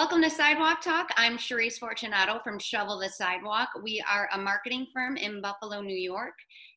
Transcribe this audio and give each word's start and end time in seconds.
Welcome 0.00 0.22
to 0.22 0.30
Sidewalk 0.30 0.80
Talk. 0.80 1.10
I'm 1.18 1.36
Cherise 1.36 1.78
Fortunato 1.78 2.38
from 2.42 2.58
Shovel 2.58 3.00
the 3.00 3.10
Sidewalk. 3.10 3.68
We 3.82 4.02
are 4.10 4.30
a 4.32 4.38
marketing 4.38 4.86
firm 4.94 5.18
in 5.18 5.42
Buffalo, 5.42 5.82
New 5.82 5.94
York, 5.94 6.32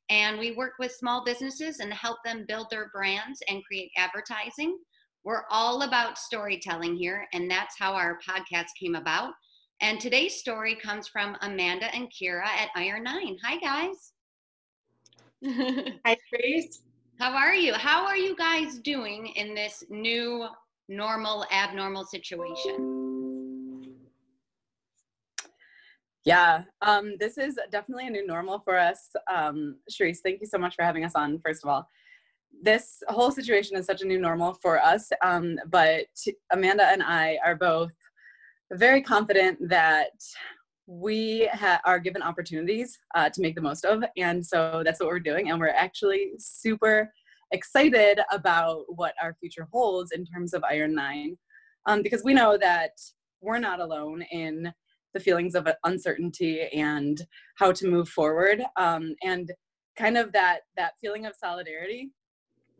and 0.09 0.37
we 0.37 0.51
work 0.51 0.73
with 0.77 0.91
small 0.91 1.23
businesses 1.23 1.79
and 1.79 1.93
help 1.93 2.17
them 2.25 2.43
build 2.49 2.67
their 2.69 2.89
brands 2.93 3.41
and 3.47 3.63
create 3.63 3.91
advertising. 3.95 4.77
We're 5.23 5.45
all 5.49 5.83
about 5.83 6.17
storytelling 6.17 6.97
here, 6.97 7.25
and 7.31 7.49
that's 7.49 7.79
how 7.79 7.93
our 7.93 8.19
podcast 8.27 8.67
came 8.77 8.93
about. 8.93 9.31
And 9.79 10.01
today's 10.01 10.35
story 10.35 10.75
comes 10.75 11.07
from 11.07 11.37
Amanda 11.43 11.95
and 11.95 12.11
Kira 12.11 12.43
at 12.43 12.71
Iron 12.75 13.03
Nine. 13.03 13.37
Hi, 13.41 13.57
guys. 13.57 14.11
Hi, 16.05 16.17
Grace. 16.29 16.81
How 17.19 17.31
are 17.31 17.55
you? 17.55 17.73
How 17.73 18.05
are 18.05 18.17
you 18.17 18.35
guys 18.35 18.79
doing 18.79 19.27
in 19.27 19.55
this 19.55 19.81
new 19.89 20.45
normal, 20.89 21.45
abnormal 21.53 22.03
situation? 22.03 22.92
Yeah, 26.25 26.63
um, 26.81 27.15
this 27.19 27.37
is 27.37 27.59
definitely 27.69 28.07
a 28.07 28.09
new 28.09 28.25
normal 28.25 28.59
for 28.59 28.77
us. 28.77 29.09
Um, 29.31 29.79
Cherise, 29.91 30.19
thank 30.23 30.39
you 30.39 30.47
so 30.47 30.57
much 30.57 30.75
for 30.75 30.83
having 30.83 31.03
us 31.03 31.15
on, 31.15 31.41
first 31.45 31.63
of 31.63 31.69
all. 31.69 31.87
This 32.61 33.03
whole 33.09 33.31
situation 33.31 33.75
is 33.75 33.85
such 33.85 34.01
a 34.01 34.07
new 34.07 34.19
normal 34.19 34.53
for 34.61 34.81
us, 34.81 35.09
um, 35.21 35.57
but 35.69 36.05
Amanda 36.51 36.85
and 36.85 37.03
I 37.03 37.39
are 37.43 37.55
both 37.55 37.91
very 38.71 39.01
confident 39.01 39.57
that 39.67 40.11
we 40.87 41.49
ha- 41.51 41.81
are 41.83 41.99
given 41.99 42.21
opportunities 42.21 42.97
uh, 43.15 43.29
to 43.29 43.41
make 43.41 43.55
the 43.55 43.61
most 43.61 43.83
of. 43.83 44.03
And 44.15 44.45
so 44.45 44.81
that's 44.85 45.01
what 45.01 45.09
we're 45.09 45.19
doing. 45.19 45.49
And 45.49 45.59
we're 45.59 45.69
actually 45.69 46.31
super 46.39 47.11
excited 47.51 48.19
about 48.31 48.85
what 48.87 49.13
our 49.21 49.35
future 49.41 49.67
holds 49.73 50.11
in 50.11 50.25
terms 50.25 50.53
of 50.53 50.63
Iron 50.63 50.95
Nine, 50.95 51.37
um, 51.85 52.01
because 52.01 52.23
we 52.23 52.33
know 52.33 52.57
that 52.57 52.91
we're 53.41 53.59
not 53.59 53.81
alone 53.81 54.21
in 54.31 54.73
the 55.13 55.19
feelings 55.19 55.55
of 55.55 55.67
uncertainty 55.83 56.67
and 56.73 57.25
how 57.55 57.71
to 57.71 57.87
move 57.87 58.09
forward. 58.09 58.63
Um, 58.75 59.15
and 59.23 59.51
kind 59.97 60.17
of 60.17 60.31
that 60.31 60.61
that 60.75 60.93
feeling 61.01 61.25
of 61.25 61.35
solidarity 61.35 62.11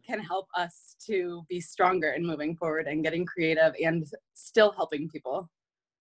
can 0.06 0.20
help 0.20 0.48
us 0.58 0.96
to 1.06 1.44
be 1.48 1.62
stronger 1.62 2.12
in 2.12 2.26
moving 2.26 2.56
forward 2.56 2.88
and 2.88 3.04
getting 3.04 3.26
creative 3.26 3.74
and 3.84 4.06
still 4.34 4.72
helping 4.72 5.08
people. 5.10 5.50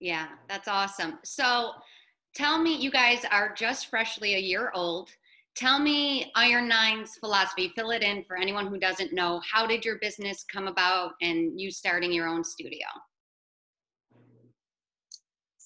Yeah 0.01 0.29
that's 0.49 0.69
awesome. 0.69 1.19
So 1.25 1.73
tell 2.35 2.59
me 2.59 2.77
you 2.77 2.91
guys 2.91 3.25
are 3.31 3.55
just 3.55 3.89
freshly 3.89 4.35
a 4.35 4.39
year 4.39 4.73
old. 4.75 5.11
Tell 5.55 5.79
me 5.79 6.33
iron 6.35 6.67
nine's 6.67 7.17
philosophy. 7.17 7.73
Fill 7.77 7.91
it 7.91 8.03
in 8.03 8.25
for 8.25 8.39
anyone 8.39 8.69
who 8.69 8.79
doesn't 8.79 9.13
know. 9.13 9.41
How 9.51 9.67
did 9.67 9.85
your 9.85 9.99
business 9.99 10.45
come 10.51 10.67
about 10.67 11.13
and 11.21 11.61
you 11.61 11.71
starting 11.71 12.11
your 12.11 12.27
own 12.27 12.43
studio 12.43 12.87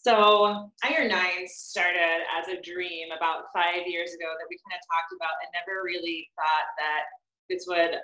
so 0.07 0.71
Iron 0.85 1.09
Nine 1.09 1.49
started 1.49 2.23
as 2.39 2.47
a 2.47 2.61
dream 2.63 3.09
about 3.17 3.47
five 3.53 3.89
years 3.89 4.11
ago 4.15 4.27
that 4.39 4.47
we 4.49 4.57
kind 4.63 4.79
of 4.79 4.87
talked 4.87 5.13
about 5.17 5.35
and 5.43 5.51
never 5.53 5.83
really 5.83 6.31
thought 6.37 6.69
that 6.79 7.07
this 7.51 7.67
would 7.67 7.99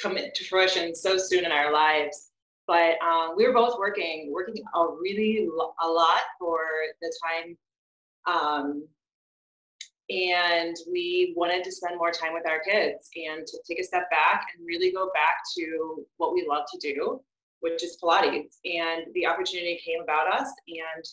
come 0.00 0.16
to 0.16 0.44
fruition 0.44 0.94
so 0.94 1.18
soon 1.18 1.44
in 1.44 1.50
our 1.50 1.72
lives. 1.72 2.30
But 2.68 3.02
um, 3.02 3.34
we 3.36 3.44
were 3.44 3.52
both 3.52 3.76
working, 3.76 4.30
working 4.32 4.62
a 4.72 4.86
really 5.00 5.48
a 5.82 5.88
lot 5.88 6.20
for 6.38 6.60
the 7.02 7.12
time, 7.26 7.56
um, 8.32 8.86
and 10.10 10.76
we 10.92 11.34
wanted 11.36 11.64
to 11.64 11.72
spend 11.72 11.98
more 11.98 12.12
time 12.12 12.34
with 12.34 12.48
our 12.48 12.60
kids 12.60 13.08
and 13.16 13.44
to 13.44 13.58
take 13.68 13.80
a 13.80 13.84
step 13.84 14.08
back 14.10 14.46
and 14.56 14.64
really 14.64 14.92
go 14.92 15.10
back 15.12 15.38
to 15.56 16.04
what 16.18 16.34
we 16.34 16.46
love 16.48 16.66
to 16.72 16.94
do, 16.94 17.20
which 17.60 17.82
is 17.82 17.98
Pilates. 18.00 18.58
And 18.64 19.12
the 19.14 19.26
opportunity 19.26 19.80
came 19.84 20.00
about 20.00 20.32
us, 20.32 20.52
and 20.68 21.04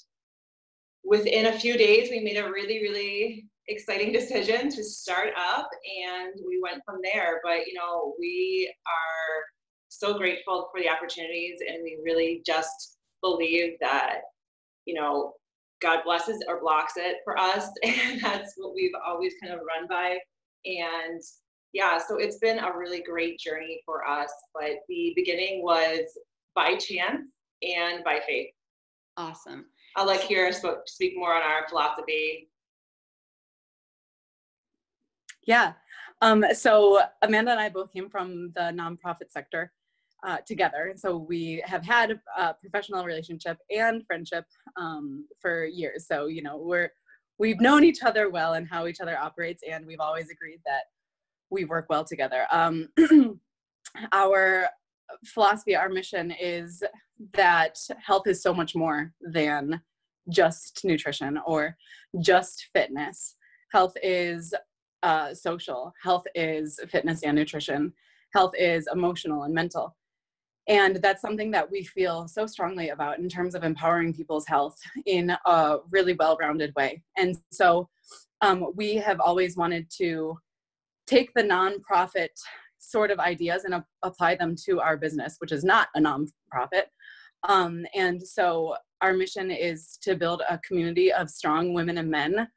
within 1.06 1.48
a 1.48 1.60
few 1.60 1.78
days, 1.78 2.10
we 2.10 2.20
made 2.20 2.38
a 2.38 2.52
really, 2.52 2.82
really 2.82 3.46
exciting 3.68 4.12
decision 4.12 4.70
to 4.70 4.84
start 4.84 5.30
up 5.38 5.70
and 6.04 6.34
we 6.46 6.60
went 6.62 6.82
from 6.86 7.00
there. 7.04 7.40
But, 7.44 7.68
you 7.68 7.74
know, 7.74 8.16
we 8.20 8.74
are 8.88 9.44
so 9.90 10.18
grateful 10.18 10.70
for 10.72 10.82
the 10.82 10.90
opportunities 10.90 11.60
and 11.68 11.84
we 11.84 12.00
really 12.04 12.42
just 12.46 12.98
believe 13.22 13.74
that, 13.82 14.20
you 14.86 14.96
know, 14.96 15.34
God 15.82 16.02
blesses 16.04 16.44
or 16.48 16.60
blocks 16.60 16.94
it 16.98 17.18
for 17.24 17.38
us. 17.38 17.70
And 17.84 18.22
that's 18.22 18.54
what 18.58 18.74
we've 18.74 18.96
always 19.06 19.34
kind 19.42 19.54
of 19.54 19.60
run 19.60 19.88
by. 19.88 20.18
And 20.66 21.22
yeah, 21.74 22.00
so 22.00 22.18
it's 22.18 22.40
been 22.40 22.60
a 22.60 22.76
really 22.76 23.04
great 23.04 23.40
journey 23.40 23.82
for 23.86 24.08
us. 24.08 24.32
But 24.54 24.78
the 24.88 25.14
beginning 25.16 25.64
was 25.64 26.02
by 26.56 26.76
chance 26.76 27.28
and 27.62 28.04
by 28.04 28.22
faith. 28.26 28.48
Awesome. 29.18 29.66
I'll 29.96 30.06
let 30.06 30.22
Kira 30.22 30.54
speak 30.86 31.14
more 31.16 31.34
on 31.34 31.42
our 31.42 31.68
philosophy. 31.70 32.50
Yeah. 35.46 35.74
Um, 36.22 36.46
so 36.54 37.02
Amanda 37.22 37.52
and 37.52 37.60
I 37.60 37.70
both 37.70 37.92
came 37.94 38.10
from 38.10 38.52
the 38.56 38.74
nonprofit 38.74 39.30
sector 39.30 39.72
uh, 40.26 40.38
together. 40.46 40.94
So 40.96 41.18
we 41.18 41.64
have 41.66 41.86
had 41.86 42.20
a 42.38 42.54
professional 42.56 43.06
relationship 43.06 43.58
and 43.70 44.06
friendship 44.08 44.46
um, 44.76 45.28
for 45.40 45.66
years. 45.66 46.08
So, 46.08 46.26
you 46.28 46.42
know, 46.42 46.58
we're, 46.58 46.92
we've 47.38 47.62
known 47.62 47.84
each 47.84 48.02
other 48.02 48.30
well 48.30 48.54
and 48.54 48.68
how 48.68 48.88
each 48.88 49.02
other 49.02 49.18
operates. 49.18 49.62
And 49.70 49.86
we've 49.86 50.00
always 50.00 50.30
agreed 50.30 50.62
that 50.66 50.84
we 51.50 51.66
work 51.66 51.88
well 51.90 52.04
together. 52.04 52.48
Um, 52.52 52.90
our 54.12 54.68
philosophy, 55.26 55.76
our 55.76 55.90
mission 55.90 56.32
is 56.32 56.84
that 57.34 57.78
health 58.04 58.28
is 58.28 58.42
so 58.42 58.54
much 58.54 58.76
more 58.76 59.14
than 59.22 59.82
just 60.30 60.82
nutrition 60.84 61.40
or 61.46 61.76
just 62.22 62.70
fitness. 62.74 63.36
Health 63.72 63.94
is 64.02 64.54
uh, 65.04 65.34
social, 65.34 65.94
health 66.02 66.24
is 66.34 66.80
fitness 66.90 67.22
and 67.24 67.36
nutrition, 67.36 67.94
health 68.34 68.54
is 68.58 68.88
emotional 68.92 69.44
and 69.44 69.54
mental. 69.54 69.96
And 70.68 70.96
that's 70.96 71.22
something 71.22 71.52
that 71.52 71.70
we 71.70 71.84
feel 71.84 72.28
so 72.28 72.48
strongly 72.48 72.90
about 72.90 73.20
in 73.20 73.30
terms 73.30 73.54
of 73.54 73.64
empowering 73.64 74.14
people's 74.14 74.48
health 74.48 74.78
in 75.06 75.36
a 75.46 75.78
really 75.92 76.14
well 76.14 76.38
rounded 76.42 76.74
way. 76.76 77.04
And 77.18 77.38
so 77.52 77.88
um, 78.42 78.72
we 78.76 78.96
have 78.96 79.20
always 79.20 79.56
wanted 79.56 79.88
to 79.98 80.38
take 81.06 81.32
the 81.36 81.44
nonprofit 81.44 82.30
sort 82.90 83.12
of 83.12 83.20
ideas 83.20 83.64
and 83.64 83.74
a- 83.74 83.86
apply 84.04 84.36
them 84.36 84.56
to 84.66 84.80
our 84.80 84.98
business, 84.98 85.36
which 85.40 85.52
is 85.52 85.64
not 85.64 85.90
a 85.96 86.00
nonprofit. 86.00 86.86
Um, 87.48 87.86
and 87.96 88.22
so 88.22 88.76
our 89.02 89.14
mission 89.14 89.52
is 89.52 89.98
to 90.02 90.16
build 90.16 90.42
a 90.50 90.60
community 90.60 91.12
of 91.12 91.30
strong 91.30 91.74
women 91.74 91.98
and 91.98 92.10
men 92.10 92.48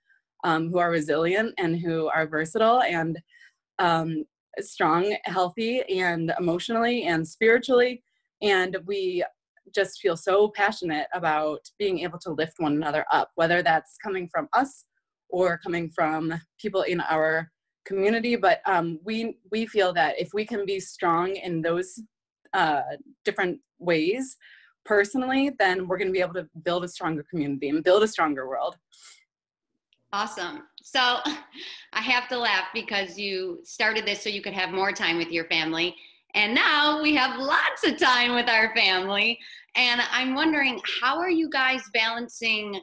um, 0.44 0.70
who 0.70 0.78
are 0.78 0.90
resilient 0.90 1.54
and 1.58 1.78
who 1.78 2.08
are 2.08 2.26
versatile 2.26 2.82
and 2.82 3.18
um, 3.78 4.24
strong, 4.60 5.16
healthy, 5.24 5.82
and 5.82 6.32
emotionally 6.38 7.04
and 7.04 7.26
spiritually. 7.26 8.02
And 8.42 8.76
we 8.86 9.24
just 9.74 10.00
feel 10.00 10.16
so 10.16 10.48
passionate 10.48 11.08
about 11.12 11.60
being 11.78 12.00
able 12.00 12.18
to 12.20 12.32
lift 12.32 12.54
one 12.58 12.72
another 12.72 13.04
up, 13.12 13.30
whether 13.34 13.62
that's 13.62 13.96
coming 14.02 14.28
from 14.28 14.48
us 14.52 14.84
or 15.28 15.58
coming 15.58 15.90
from 15.90 16.32
people 16.58 16.82
in 16.82 17.00
our 17.02 17.50
community. 17.88 18.36
But 18.36 18.60
um, 18.66 19.00
we 19.02 19.38
we 19.50 19.66
feel 19.66 19.92
that 19.94 20.20
if 20.20 20.30
we 20.34 20.44
can 20.44 20.64
be 20.66 20.78
strong 20.78 21.34
in 21.34 21.62
those 21.62 22.00
uh, 22.52 22.82
different 23.24 23.58
ways, 23.78 24.36
personally, 24.84 25.50
then 25.58 25.88
we're 25.88 25.98
going 25.98 26.08
to 26.08 26.12
be 26.12 26.20
able 26.20 26.34
to 26.34 26.48
build 26.62 26.84
a 26.84 26.88
stronger 26.88 27.24
community 27.28 27.68
and 27.68 27.82
build 27.82 28.02
a 28.02 28.08
stronger 28.08 28.48
world. 28.48 28.76
Awesome. 30.12 30.62
So 30.82 31.00
I 31.92 32.00
have 32.00 32.28
to 32.28 32.38
laugh 32.38 32.66
because 32.72 33.18
you 33.18 33.60
started 33.64 34.06
this 34.06 34.22
so 34.22 34.30
you 34.30 34.42
could 34.42 34.54
have 34.54 34.70
more 34.70 34.92
time 34.92 35.18
with 35.18 35.30
your 35.30 35.44
family. 35.44 35.94
And 36.34 36.54
now 36.54 37.02
we 37.02 37.14
have 37.16 37.38
lots 37.38 37.86
of 37.86 37.98
time 37.98 38.34
with 38.34 38.48
our 38.48 38.74
family. 38.74 39.38
And 39.76 40.00
I'm 40.10 40.34
wondering, 40.34 40.80
how 41.00 41.18
are 41.18 41.30
you 41.30 41.50
guys 41.50 41.82
balancing 41.92 42.80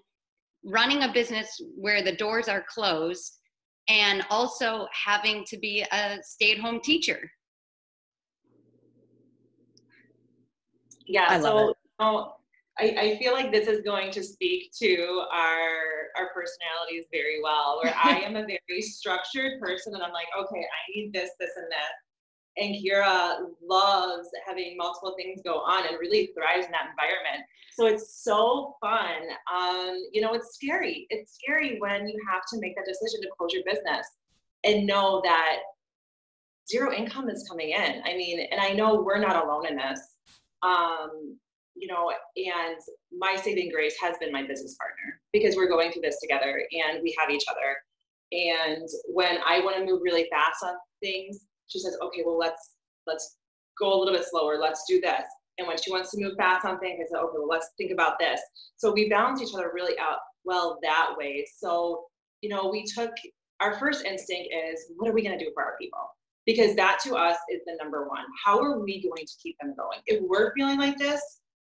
running 0.63 1.03
a 1.03 1.11
business 1.11 1.61
where 1.75 2.01
the 2.03 2.15
doors 2.15 2.47
are 2.47 2.65
closed 2.67 3.39
and 3.87 4.23
also 4.29 4.87
having 4.91 5.45
to 5.45 5.57
be 5.57 5.85
a 5.91 6.17
stay 6.23 6.53
at 6.53 6.59
home 6.59 6.79
teacher? 6.81 7.31
Yeah, 11.07 11.39
so 11.39 11.75
Oh, 11.99 12.35
I, 12.77 12.95
I 12.99 13.19
feel 13.19 13.31
like 13.31 13.51
this 13.51 13.67
is 13.69 13.81
going 13.83 14.11
to 14.11 14.23
speak 14.23 14.71
to 14.79 15.23
our 15.31 15.79
our 16.17 16.29
personalities 16.33 17.05
very 17.11 17.39
well. 17.41 17.79
Where 17.81 17.95
I 18.03 18.19
am 18.19 18.35
a 18.35 18.45
very 18.45 18.81
structured 18.81 19.61
person, 19.61 19.93
and 19.93 20.03
I'm 20.03 20.11
like, 20.11 20.27
okay, 20.37 20.59
I 20.59 20.81
need 20.93 21.13
this, 21.13 21.29
this, 21.39 21.51
and 21.55 21.67
this. 21.71 22.04
And 22.57 22.75
Kira 22.75 23.37
loves 23.61 24.29
having 24.47 24.77
multiple 24.77 25.13
things 25.17 25.41
go 25.43 25.59
on 25.59 25.87
and 25.87 25.97
really 25.99 26.31
thrives 26.35 26.65
in 26.65 26.71
that 26.71 26.89
environment. 26.91 27.45
So 27.73 27.87
it's 27.87 28.23
so 28.23 28.77
fun. 28.79 29.21
Um, 29.53 30.01
you 30.13 30.21
know, 30.21 30.33
it's 30.33 30.55
scary. 30.55 31.07
It's 31.09 31.35
scary 31.35 31.77
when 31.79 32.07
you 32.07 32.17
have 32.31 32.43
to 32.53 32.59
make 32.59 32.75
that 32.75 32.85
decision 32.85 33.21
to 33.21 33.29
close 33.37 33.51
your 33.51 33.63
business 33.65 34.07
and 34.63 34.87
know 34.87 35.21
that 35.25 35.57
zero 36.69 36.93
income 36.93 37.29
is 37.29 37.47
coming 37.49 37.71
in. 37.71 38.01
I 38.05 38.15
mean, 38.15 38.47
and 38.51 38.61
I 38.61 38.71
know 38.71 39.01
we're 39.01 39.19
not 39.19 39.43
alone 39.43 39.67
in 39.67 39.75
this. 39.75 39.99
Um, 40.63 41.37
you 41.75 41.87
know, 41.87 42.11
and 42.37 42.77
my 43.17 43.35
saving 43.35 43.69
grace 43.69 43.95
has 44.01 44.15
been 44.17 44.31
my 44.31 44.43
business 44.43 44.75
partner 44.75 45.19
because 45.33 45.55
we're 45.55 45.67
going 45.67 45.91
through 45.91 46.03
this 46.03 46.19
together 46.21 46.63
and 46.71 47.03
we 47.03 47.13
have 47.19 47.29
each 47.29 47.43
other. 47.49 47.75
And 48.31 48.87
when 49.07 49.39
I 49.45 49.59
want 49.59 49.77
to 49.77 49.85
move 49.85 50.01
really 50.01 50.27
fast 50.31 50.63
on 50.63 50.75
things, 51.01 51.41
she 51.67 51.79
says, 51.79 51.97
okay, 52.01 52.23
well, 52.25 52.37
let's, 52.37 52.71
let's 53.07 53.37
go 53.79 53.93
a 53.93 53.97
little 53.97 54.13
bit 54.13 54.25
slower. 54.29 54.57
Let's 54.59 54.83
do 54.87 55.01
this. 55.01 55.23
And 55.57 55.67
when 55.67 55.77
she 55.77 55.91
wants 55.91 56.11
to 56.11 56.21
move 56.21 56.33
fast 56.37 56.65
on 56.65 56.79
things, 56.79 56.99
I 56.99 57.05
said, 57.09 57.23
okay, 57.23 57.37
well, 57.37 57.47
let's 57.47 57.69
think 57.77 57.91
about 57.91 58.19
this. 58.19 58.41
So 58.77 58.91
we 58.91 59.09
balance 59.09 59.41
each 59.41 59.53
other 59.53 59.71
really 59.73 59.97
out 59.99 60.17
well 60.43 60.79
that 60.83 61.11
way. 61.17 61.45
So, 61.57 62.05
you 62.41 62.49
know, 62.49 62.69
we 62.69 62.83
took 62.83 63.11
our 63.61 63.79
first 63.79 64.05
instinct 64.05 64.53
is 64.53 64.85
what 64.97 65.09
are 65.09 65.13
we 65.13 65.23
going 65.23 65.37
to 65.37 65.43
do 65.43 65.51
for 65.53 65.63
our 65.63 65.75
people? 65.79 65.99
Because 66.45 66.75
that 66.75 66.99
to 67.03 67.15
us 67.15 67.37
is 67.49 67.61
the 67.65 67.77
number 67.81 68.07
one. 68.07 68.25
How 68.43 68.59
are 68.59 68.79
we 68.79 69.01
going 69.01 69.25
to 69.25 69.33
keep 69.41 69.55
them 69.59 69.73
going? 69.77 69.99
If 70.05 70.21
we're 70.27 70.53
feeling 70.55 70.77
like 70.77 70.97
this, 70.97 71.21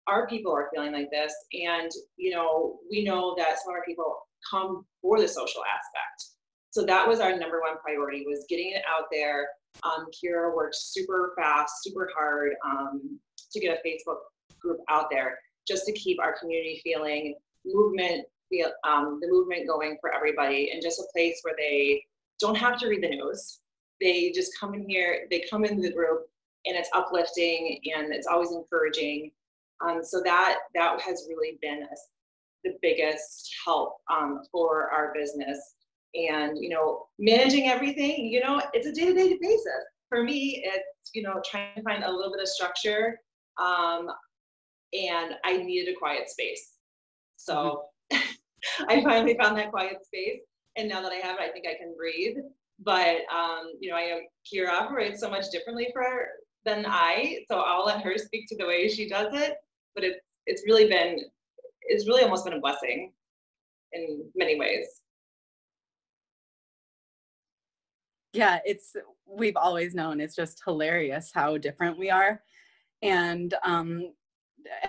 our 0.07 0.27
people 0.27 0.53
are 0.53 0.69
feeling 0.73 0.93
like 0.93 1.09
this. 1.11 1.33
And, 1.53 1.91
you 2.17 2.31
know, 2.31 2.79
we 2.89 3.03
know 3.03 3.35
that 3.37 3.59
some 3.59 3.73
of 3.73 3.77
our 3.77 3.85
people 3.85 4.15
come 4.49 4.85
for 5.01 5.19
the 5.19 5.27
social 5.27 5.63
aspect. 5.63 6.30
So 6.71 6.85
that 6.85 7.07
was 7.07 7.19
our 7.19 7.37
number 7.37 7.61
one 7.61 7.77
priority 7.83 8.25
was 8.27 8.45
getting 8.49 8.71
it 8.71 8.83
out 8.87 9.05
there. 9.11 9.49
Um, 9.83 10.07
Kira 10.11 10.55
worked 10.55 10.75
super 10.75 11.33
fast, 11.37 11.83
super 11.83 12.09
hard 12.15 12.53
um, 12.65 13.19
to 13.51 13.59
get 13.59 13.77
a 13.77 13.87
Facebook 13.87 14.17
group 14.59 14.79
out 14.89 15.09
there 15.11 15.37
just 15.67 15.85
to 15.85 15.91
keep 15.93 16.19
our 16.19 16.37
community 16.37 16.81
feeling 16.83 17.35
movement 17.65 18.25
the, 18.51 18.65
um, 18.87 19.19
the 19.21 19.27
movement 19.29 19.67
going 19.67 19.97
for 20.01 20.13
everybody 20.13 20.71
and 20.71 20.81
just 20.81 20.99
a 20.99 21.07
place 21.13 21.39
where 21.43 21.55
they 21.57 22.03
don't 22.39 22.57
have 22.57 22.77
to 22.79 22.87
read 22.87 23.03
the 23.03 23.09
news. 23.09 23.59
They 23.99 24.31
just 24.31 24.51
come 24.59 24.73
in 24.73 24.87
here, 24.87 25.27
they 25.31 25.45
come 25.49 25.63
into 25.63 25.81
the 25.81 25.93
group 25.93 26.27
and 26.65 26.75
it's 26.75 26.89
uplifting 26.93 27.79
and 27.95 28.13
it's 28.13 28.27
always 28.27 28.51
encouraging. 28.51 29.31
Um, 29.79 30.01
so 30.03 30.21
that 30.23 30.59
that 30.75 31.01
has 31.01 31.25
really 31.29 31.57
been 31.61 31.83
a, 31.83 31.95
the 32.63 32.77
biggest 32.81 33.55
help 33.65 33.97
um, 34.11 34.43
for 34.51 34.89
our 34.91 35.13
business. 35.13 35.75
And 36.13 36.57
you 36.61 36.69
know, 36.69 37.05
managing 37.19 37.67
everything, 37.67 38.25
you 38.25 38.41
know, 38.41 38.61
it's 38.73 38.87
a 38.87 38.91
day-to-day 38.91 39.37
basis. 39.41 39.83
For 40.09 40.23
me, 40.23 40.61
it's 40.65 41.11
you 41.13 41.23
know 41.23 41.41
trying 41.49 41.75
to 41.75 41.83
find 41.83 42.03
a 42.03 42.11
little 42.11 42.31
bit 42.31 42.41
of 42.41 42.47
structure, 42.47 43.17
um, 43.57 44.09
and 44.93 45.35
I 45.45 45.57
needed 45.57 45.93
a 45.93 45.97
quiet 45.97 46.29
space. 46.29 46.73
So 47.37 47.85
I 48.11 49.01
finally 49.03 49.37
found 49.37 49.57
that 49.57 49.71
quiet 49.71 50.05
space. 50.05 50.41
And 50.77 50.87
now 50.87 51.01
that 51.01 51.11
I 51.11 51.15
have 51.15 51.39
it, 51.39 51.43
I 51.43 51.49
think 51.49 51.65
I 51.67 51.75
can 51.75 51.95
breathe. 51.97 52.37
But 52.79 53.21
um, 53.33 53.73
you 53.79 53.89
know, 53.89 53.97
I 53.97 54.09
know 54.09 54.19
Kira 54.51 54.69
operates 54.69 55.19
so 55.19 55.29
much 55.29 55.45
differently 55.51 55.89
for 55.93 56.01
her 56.01 56.27
than 56.65 56.85
I, 56.87 57.39
so 57.49 57.59
I'll 57.59 57.85
let 57.85 58.01
her 58.01 58.17
speak 58.17 58.47
to 58.49 58.57
the 58.57 58.65
way 58.65 58.87
she 58.87 59.07
does 59.07 59.33
it. 59.33 59.55
But 59.95 60.03
it's 60.03 60.19
it's 60.45 60.63
really 60.65 60.87
been 60.87 61.19
it's 61.81 62.07
really 62.07 62.23
almost 62.23 62.45
been 62.45 62.53
a 62.53 62.59
blessing 62.59 63.11
in 63.93 64.25
many 64.35 64.59
ways. 64.59 65.00
Yeah, 68.33 68.59
it's 68.65 68.95
we've 69.27 69.57
always 69.57 69.93
known 69.93 70.19
it's 70.19 70.35
just 70.35 70.61
hilarious 70.65 71.31
how 71.33 71.57
different 71.57 71.97
we 71.97 72.09
are. 72.09 72.41
And 73.01 73.53
um 73.65 74.13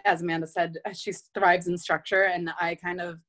as 0.05 0.21
Amanda 0.21 0.47
said, 0.47 0.77
she 0.93 1.13
thrives 1.35 1.67
in 1.67 1.79
structure 1.79 2.25
and 2.25 2.51
I 2.61 2.75
kind 2.75 3.01
of 3.01 3.21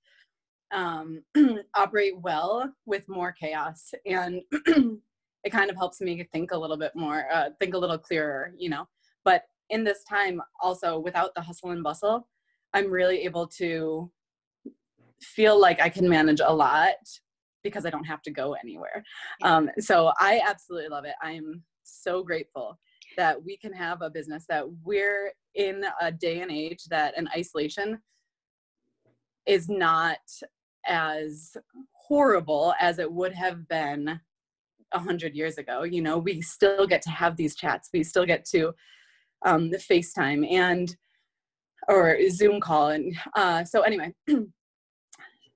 um, 0.73 1.23
operate 1.75 2.19
well 2.21 2.73
with 2.85 3.07
more 3.07 3.31
chaos 3.31 3.93
and 4.05 4.41
it 4.51 5.51
kind 5.51 5.69
of 5.69 5.75
helps 5.77 6.01
me 6.01 6.27
think 6.31 6.51
a 6.51 6.57
little 6.57 6.77
bit 6.77 6.91
more 6.95 7.25
uh, 7.31 7.49
think 7.59 7.73
a 7.73 7.77
little 7.77 7.97
clearer 7.97 8.53
you 8.57 8.69
know 8.69 8.87
but 9.23 9.43
in 9.69 9.83
this 9.83 10.03
time 10.03 10.41
also 10.61 10.99
without 10.99 11.33
the 11.35 11.41
hustle 11.41 11.71
and 11.71 11.83
bustle 11.83 12.27
i'm 12.73 12.89
really 12.89 13.19
able 13.19 13.47
to 13.47 14.11
feel 15.21 15.59
like 15.59 15.79
i 15.79 15.89
can 15.89 16.09
manage 16.09 16.41
a 16.43 16.53
lot 16.53 16.95
because 17.63 17.85
i 17.85 17.89
don't 17.89 18.05
have 18.05 18.21
to 18.21 18.31
go 18.31 18.53
anywhere 18.53 19.03
um, 19.43 19.69
so 19.79 20.11
i 20.19 20.41
absolutely 20.45 20.89
love 20.89 21.05
it 21.05 21.15
i'm 21.21 21.61
so 21.83 22.23
grateful 22.23 22.77
that 23.17 23.43
we 23.43 23.57
can 23.57 23.73
have 23.73 24.01
a 24.01 24.09
business 24.09 24.45
that 24.47 24.65
we're 24.83 25.31
in 25.55 25.85
a 26.01 26.11
day 26.11 26.41
and 26.41 26.51
age 26.51 26.85
that 26.85 27.17
an 27.17 27.29
isolation 27.35 27.99
is 29.45 29.69
not 29.69 30.17
as 30.85 31.55
horrible 31.91 32.73
as 32.79 32.99
it 32.99 33.11
would 33.11 33.33
have 33.33 33.67
been 33.67 34.19
a 34.93 34.99
hundred 34.99 35.35
years 35.35 35.57
ago. 35.57 35.83
You 35.83 36.01
know, 36.01 36.17
we 36.17 36.41
still 36.41 36.87
get 36.87 37.01
to 37.03 37.09
have 37.09 37.35
these 37.35 37.55
chats. 37.55 37.89
We 37.93 38.03
still 38.03 38.25
get 38.25 38.45
to 38.45 38.73
um, 39.45 39.69
the 39.69 39.77
FaceTime 39.77 40.49
and 40.49 40.95
or 41.89 42.17
Zoom 42.29 42.61
call. 42.61 42.89
And 42.89 43.15
uh, 43.35 43.65
so 43.65 43.81
anyway, 43.81 44.13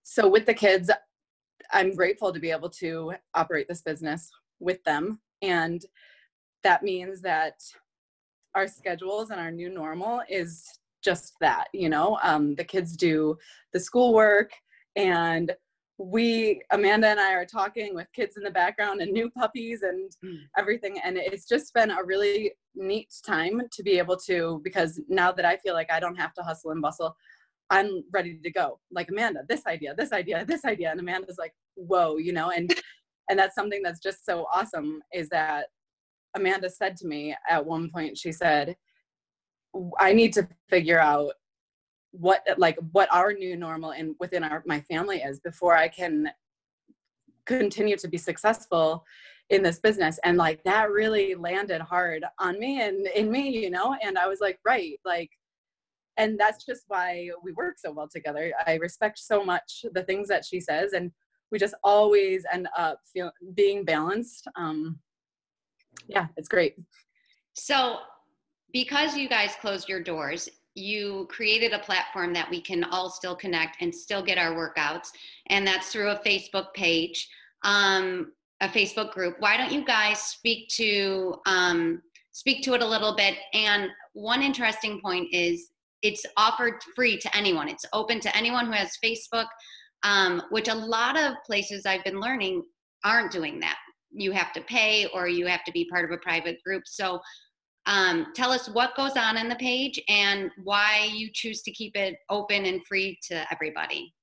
so 0.04 0.27
with 0.27 0.45
the 0.45 0.54
kids, 0.54 0.89
I'm 1.72 1.96
grateful 1.96 2.34
to 2.34 2.40
be 2.40 2.52
able 2.52 2.69
to 2.72 3.14
operate 3.34 3.68
this 3.68 3.81
business 3.81 4.30
with 4.60 4.84
them. 4.84 5.19
And 5.42 5.86
that 6.64 6.84
means 6.84 7.22
that 7.22 7.56
our 8.56 8.68
schedules 8.68 9.30
and 9.30 9.40
our 9.40 9.52
new 9.52 9.69
normal 9.69 10.22
is 10.30 10.66
just 11.04 11.34
that, 11.42 11.68
you 11.74 11.90
know, 11.90 12.18
um, 12.24 12.56
the 12.56 12.64
kids 12.64 12.98
do 12.98 13.38
the 13.72 13.80
schoolwork, 13.80 14.52
and 14.96 15.56
we 16.00 16.62
amanda 16.72 17.08
and 17.08 17.19
i 17.19 17.34
are 17.34 17.46
talking 17.46 17.96
with 17.96 18.08
kids 18.14 18.38
in 18.38 18.44
the 18.44 18.52
background 18.52 19.02
and 19.02 19.12
new 19.12 19.30
puppies 19.31 19.81
and 19.81 20.12
mm. 20.24 20.38
everything 20.56 21.00
and 21.04 21.18
it's 21.18 21.48
just 21.48 21.74
been 21.74 21.90
a 21.90 22.04
really 22.04 22.52
neat 22.75 23.12
time 23.25 23.62
to 23.72 23.81
be 23.81 23.98
able 23.98 24.16
to 24.16 24.62
because 24.64 25.00
now 25.10 25.31
that 25.31 25.46
i 25.46 25.58
feel 25.58 25.74
like 25.74 25.92
i 25.92 26.00
don't 26.00 26.16
have 26.16 26.34
to 26.34 26.44
hustle 26.44 26.69
and 26.72 26.81
bustle 26.81 27.16
i'm 27.69 28.04
ready 28.12 28.38
to 28.44 28.52
go. 28.52 28.80
Like 28.92 29.10
amanda 29.10 29.42
this 29.48 29.66
idea 29.66 29.94
this 29.96 30.12
idea 30.12 30.46
this 30.46 30.66
idea. 30.66 30.92
And 30.92 31.00
amanda's 31.00 31.38
like 31.38 31.54
whoa 31.75 32.18
you 32.18 32.34
know? 32.34 32.52
And 32.52 32.74
and 33.30 33.38
that's 33.38 33.56
something 33.56 33.81
that's 33.84 34.00
just 34.00 34.25
so 34.25 34.48
awesome 34.54 35.02
is 35.14 35.30
that 35.30 35.68
amanda 36.36 36.69
said 36.69 36.96
to 36.98 37.08
me 37.08 37.36
at 37.50 37.66
one 37.66 37.90
point 37.90 38.18
she 38.18 38.31
said 38.31 38.75
i 40.00 40.14
need 40.14 40.34
to 40.34 40.48
figure 40.69 41.00
out 41.00 41.31
what 42.12 42.42
like 42.58 42.78
what 42.92 43.14
our 43.14 43.34
new 43.34 43.56
normal 43.56 43.92
and 43.92 44.16
within 44.19 44.44
our 44.44 44.64
my 44.66 44.81
family 44.81 45.18
is 45.18 45.40
before 45.40 45.75
I 45.75 45.88
can 45.88 46.30
continue 47.46 47.96
to 47.98 48.08
be 48.08 48.18
successful 48.18 49.06
in 49.50 49.64
this 49.64 49.80
business. 49.80 50.19
And 50.24 50.38
like 50.38 50.64
that 50.64 50.92
really 50.92 51.36
landed 51.36 51.80
hard 51.81 52.25
on 52.40 52.60
me 52.60 52.81
and 52.81 53.08
in 53.08 53.31
me 53.31 53.50
you 53.50 53.69
know? 53.69 53.96
And 54.02 54.18
i 54.18 54.28
was 54.28 54.40
like 54.42 54.60
right 54.66 55.00
like 55.06 55.30
and 56.18 56.40
that's 56.40 56.66
just 56.66 56.83
why 56.88 57.30
we 57.44 57.52
work 57.54 57.76
so 57.78 57.92
well 57.92 58.07
together 58.07 58.52
i 58.66 58.76
respect 58.76 59.19
so 59.19 59.44
much 59.44 59.86
the 59.94 60.04
things 60.04 60.28
that 60.28 60.45
she 60.45 60.59
says 60.59 60.94
and 60.94 61.12
we 61.52 61.57
just 61.57 61.76
always 61.83 62.44
end 62.52 62.68
up 62.78 63.00
being 63.54 63.83
balanced 63.83 64.47
um 64.56 64.97
yeah 66.07 66.28
it's 66.36 66.47
great 66.47 66.76
so 67.54 67.97
because 68.74 69.16
you 69.16 69.30
guys 69.30 69.56
closed 69.62 69.88
your 69.88 70.02
doors 70.02 70.50
you 70.78 71.28
created 71.30 71.74
a 71.74 71.80
platform 71.80 72.33
that 72.33 72.50
we 72.50 72.62
can 72.62 72.83
all 72.86 73.09
still 73.09 73.36
connect 73.36 73.81
and 73.81 73.94
still 73.94 74.21
get 74.21 74.38
our 74.38 74.54
workouts, 74.54 75.09
and 75.47 75.66
that's 75.66 75.92
through 75.92 76.12
a 76.12 76.19
Facebook 76.19 76.74
page, 76.74 77.28
um, 77.64 78.31
a 78.62 78.68
Facebook 78.68 79.12
group. 79.12 79.38
Why 79.40 79.57
don't 79.57 79.71
you 79.71 79.83
guys 79.83 80.19
speak 80.19 80.69
to 80.69 81.36
um, 81.47 82.02
speak 82.31 82.64
to 82.64 82.76
it 82.76 82.81
a 82.81 82.88
little 82.88 83.16
bit? 83.16 83.36
And 83.54 83.90
one 84.14 84.44
interesting 84.44 85.02
point 85.02 85.28
is 85.33 85.71
it's 86.01 86.25
offered 86.35 86.75
free 86.95 87.18
to 87.18 87.35
anyone. 87.35 87.68
It's 87.69 87.85
open 87.94 88.19
to 88.21 88.35
anyone 88.35 88.68
who 88.68 88.73
has 88.73 88.97
Facebook, 89.04 89.47
um, 90.04 90.42
which 90.49 90.68
a 90.68 90.75
lot 90.75 91.18
of 91.18 91.33
places 91.45 91.85
I've 91.85 92.04
been 92.04 92.19
learning 92.19 92.63
aren't 93.04 93.31
doing 93.31 93.59
that. 93.61 93.77
You 94.11 94.31
have 94.31 94.54
to 94.54 94.61
pay 94.61 95.07
or 95.13 95.27
you 95.27 95.47
have 95.47 95.63
to 95.66 95.71
be 95.71 95.89
part 95.89 96.06
of 96.06 96.11
a 96.11 96.18
private 96.18 96.57
group. 96.63 96.83
So 96.85 97.19
um, 97.87 98.27
tell 98.35 98.51
us 98.51 98.68
what 98.69 98.95
goes 98.95 99.16
on 99.16 99.37
in 99.37 99.47
the 99.47 99.56
page 99.56 99.99
and 100.09 100.51
why 100.63 101.09
you 101.13 101.30
choose 101.33 101.61
to 101.63 101.71
keep 101.71 101.95
it 101.95 102.18
open 102.30 102.66
and 102.66 102.85
free 102.85 103.18
to 103.30 103.45
everybody. 103.51 104.13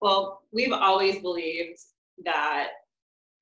Well, 0.00 0.42
we've 0.52 0.72
always 0.72 1.20
believed 1.20 1.80
that 2.24 2.68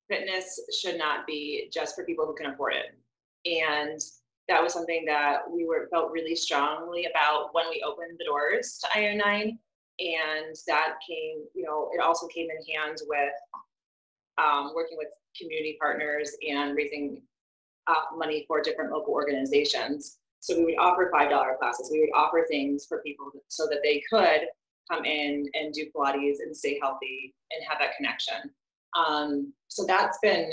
fitness 0.09 0.59
should 0.79 0.97
not 0.97 1.25
be 1.25 1.69
just 1.73 1.95
for 1.95 2.05
people 2.05 2.25
who 2.25 2.35
can 2.35 2.51
afford 2.51 2.73
it. 2.73 2.97
And 3.45 3.99
that 4.47 4.61
was 4.61 4.73
something 4.73 5.05
that 5.05 5.39
we 5.49 5.65
were 5.65 5.87
felt 5.91 6.11
really 6.11 6.35
strongly 6.35 7.05
about 7.05 7.49
when 7.53 7.65
we 7.69 7.83
opened 7.85 8.17
the 8.19 8.25
doors 8.25 8.79
to 8.79 8.99
Iron 8.99 9.17
Nine. 9.17 9.57
And 9.99 10.55
that 10.67 10.95
came, 11.07 11.45
you 11.53 11.63
know, 11.63 11.89
it 11.93 12.01
also 12.01 12.27
came 12.27 12.47
in 12.49 12.75
hands 12.75 13.03
with 13.07 13.33
um, 14.37 14.71
working 14.75 14.97
with 14.97 15.07
community 15.39 15.77
partners 15.79 16.31
and 16.47 16.75
raising 16.75 17.21
uh, 17.87 18.15
money 18.15 18.45
for 18.47 18.61
different 18.61 18.91
local 18.91 19.13
organizations. 19.13 20.17
So 20.41 20.57
we 20.57 20.65
would 20.65 20.77
offer 20.77 21.11
$5 21.13 21.57
classes. 21.59 21.89
We 21.91 22.01
would 22.01 22.15
offer 22.15 22.45
things 22.49 22.85
for 22.87 23.01
people 23.01 23.31
so 23.47 23.65
that 23.67 23.79
they 23.83 24.03
could 24.09 24.41
come 24.91 25.05
in 25.05 25.49
and 25.53 25.73
do 25.73 25.89
Pilates 25.95 26.37
and 26.39 26.55
stay 26.55 26.77
healthy 26.79 27.33
and 27.51 27.65
have 27.67 27.79
that 27.79 27.95
connection. 27.97 28.51
Um, 28.95 29.53
so 29.67 29.85
that's 29.87 30.19
been 30.21 30.51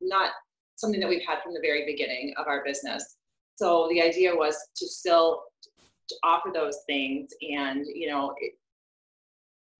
not 0.00 0.30
something 0.76 1.00
that 1.00 1.08
we've 1.08 1.26
had 1.26 1.42
from 1.42 1.54
the 1.54 1.60
very 1.60 1.84
beginning 1.84 2.34
of 2.38 2.46
our 2.46 2.64
business. 2.64 3.16
So 3.56 3.88
the 3.90 4.02
idea 4.02 4.34
was 4.34 4.56
to 4.76 4.86
still 4.86 5.42
to 6.08 6.14
offer 6.22 6.50
those 6.52 6.78
things, 6.86 7.30
and 7.40 7.86
you 7.86 8.08
know, 8.08 8.34
it, 8.38 8.52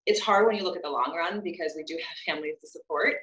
it's 0.07 0.21
hard 0.21 0.47
when 0.47 0.57
you 0.57 0.65
look 0.65 0.77
at 0.77 0.83
the 0.83 0.91
long 0.91 1.15
run 1.17 1.41
because 1.43 1.75
we 1.77 1.83
do 1.85 1.95
have 2.09 2.35
families 2.35 2.57
to 2.61 2.69
support. 2.69 3.15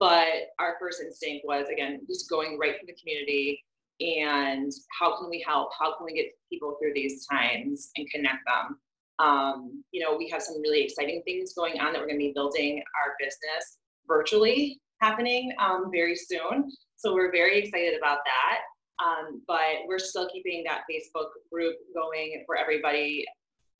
But 0.00 0.26
our 0.58 0.76
first 0.80 1.00
instinct 1.00 1.46
was 1.46 1.68
again 1.68 2.00
just 2.08 2.28
going 2.28 2.58
right 2.58 2.78
for 2.78 2.86
the 2.86 2.94
community 2.94 3.62
and 4.00 4.72
how 4.98 5.16
can 5.16 5.30
we 5.30 5.44
help? 5.46 5.70
How 5.78 5.96
can 5.96 6.04
we 6.04 6.14
get 6.14 6.26
people 6.50 6.76
through 6.80 6.92
these 6.94 7.26
times 7.26 7.90
and 7.96 8.08
connect 8.10 8.38
them? 8.46 8.78
Um, 9.18 9.84
you 9.92 10.02
know, 10.02 10.16
we 10.16 10.28
have 10.30 10.42
some 10.42 10.60
really 10.60 10.82
exciting 10.82 11.22
things 11.24 11.52
going 11.54 11.80
on 11.80 11.92
that 11.92 12.00
we're 12.00 12.08
going 12.08 12.18
to 12.18 12.26
be 12.26 12.32
building 12.34 12.82
our 13.00 13.14
business 13.18 13.78
virtually 14.08 14.80
happening 15.00 15.52
um, 15.60 15.90
very 15.92 16.16
soon. 16.16 16.70
So 16.96 17.14
we're 17.14 17.30
very 17.30 17.58
excited 17.58 17.96
about 17.96 18.18
that. 18.24 18.60
Um, 19.04 19.42
but 19.46 19.86
we're 19.86 19.98
still 19.98 20.28
keeping 20.28 20.64
that 20.64 20.82
Facebook 20.90 21.30
group 21.50 21.76
going 21.94 22.42
for 22.46 22.56
everybody 22.56 23.24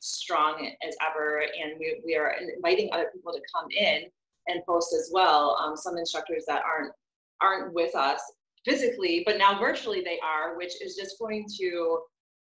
strong 0.01 0.75
as 0.87 0.97
ever. 1.09 1.41
And 1.41 1.75
we, 1.79 2.01
we 2.05 2.17
are 2.17 2.35
inviting 2.57 2.91
other 2.93 3.11
people 3.15 3.33
to 3.33 3.41
come 3.55 3.69
in 3.71 4.05
and 4.49 4.65
post 4.67 4.95
as 4.95 5.11
well. 5.13 5.57
Um, 5.63 5.77
some 5.77 5.97
instructors 5.97 6.45
that 6.49 6.63
aren't 6.65 6.93
aren't 7.41 7.75
with 7.75 7.95
us 7.97 8.21
physically, 8.65 9.23
but 9.27 9.39
now 9.39 9.59
virtually 9.59 10.01
they 10.01 10.19
are, 10.21 10.57
which 10.57 10.81
is 10.81 10.97
just 10.97 11.19
going 11.19 11.47
to 11.59 12.01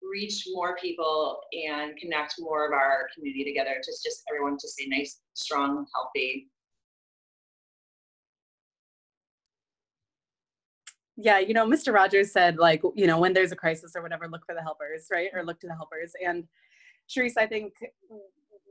reach 0.03 0.45
more 0.53 0.77
people 0.77 1.41
and 1.67 1.97
connect 1.97 2.35
more 2.39 2.67
of 2.67 2.73
our 2.73 3.09
community 3.15 3.45
together. 3.45 3.77
Just 3.85 4.05
just 4.05 4.23
everyone 4.29 4.57
to 4.59 4.69
stay 4.69 4.87
nice, 4.87 5.21
strong, 5.35 5.87
healthy. 5.95 6.49
Yeah, 11.17 11.39
you 11.39 11.55
know, 11.55 11.67
Mr. 11.67 11.93
Rogers 11.93 12.33
said 12.33 12.57
like, 12.57 12.83
you 12.95 13.07
know, 13.07 13.19
when 13.19 13.33
there's 13.33 13.53
a 13.53 13.57
crisis 13.57 13.93
or 13.95 14.03
whatever, 14.03 14.27
look 14.29 14.45
for 14.45 14.55
the 14.55 14.63
helpers, 14.63 15.07
right? 15.13 15.31
Or 15.33 15.45
look 15.45 15.61
to 15.61 15.69
the 15.69 15.75
helpers. 15.75 16.13
And 16.25 16.45
Cherise, 17.09 17.37
I 17.39 17.47
think 17.47 17.75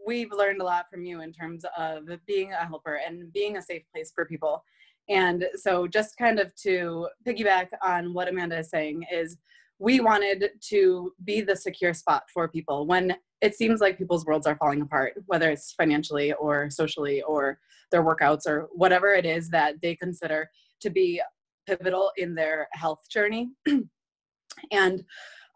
we've 0.05 0.31
learned 0.31 0.61
a 0.61 0.65
lot 0.65 0.89
from 0.91 1.05
you 1.05 1.21
in 1.21 1.31
terms 1.31 1.63
of 1.77 2.03
being 2.25 2.51
a 2.51 2.65
helper 2.65 2.99
and 3.05 3.31
being 3.31 3.57
a 3.57 3.61
safe 3.61 3.83
place 3.93 4.11
for 4.13 4.25
people. 4.25 4.63
And 5.09 5.45
so, 5.55 5.87
just 5.87 6.17
kind 6.17 6.39
of 6.39 6.53
to 6.55 7.09
piggyback 7.27 7.67
on 7.81 8.13
what 8.13 8.29
Amanda 8.29 8.59
is 8.59 8.69
saying, 8.69 9.05
is 9.11 9.37
we 9.79 9.99
wanted 9.99 10.51
to 10.69 11.13
be 11.25 11.41
the 11.41 11.55
secure 11.55 11.93
spot 11.93 12.23
for 12.33 12.47
people 12.47 12.87
when 12.87 13.15
it 13.41 13.55
seems 13.55 13.81
like 13.81 13.97
people's 13.97 14.25
worlds 14.25 14.47
are 14.47 14.55
falling 14.55 14.81
apart, 14.81 15.13
whether 15.25 15.51
it's 15.51 15.73
financially 15.73 16.31
or 16.33 16.69
socially 16.69 17.21
or 17.23 17.59
their 17.91 18.03
workouts 18.03 18.47
or 18.47 18.69
whatever 18.71 19.13
it 19.13 19.25
is 19.25 19.49
that 19.49 19.75
they 19.81 19.95
consider 19.95 20.49
to 20.79 20.89
be 20.89 21.21
pivotal 21.65 22.11
in 22.17 22.35
their 22.35 22.67
health 22.73 23.07
journey. 23.09 23.51
and 24.71 25.03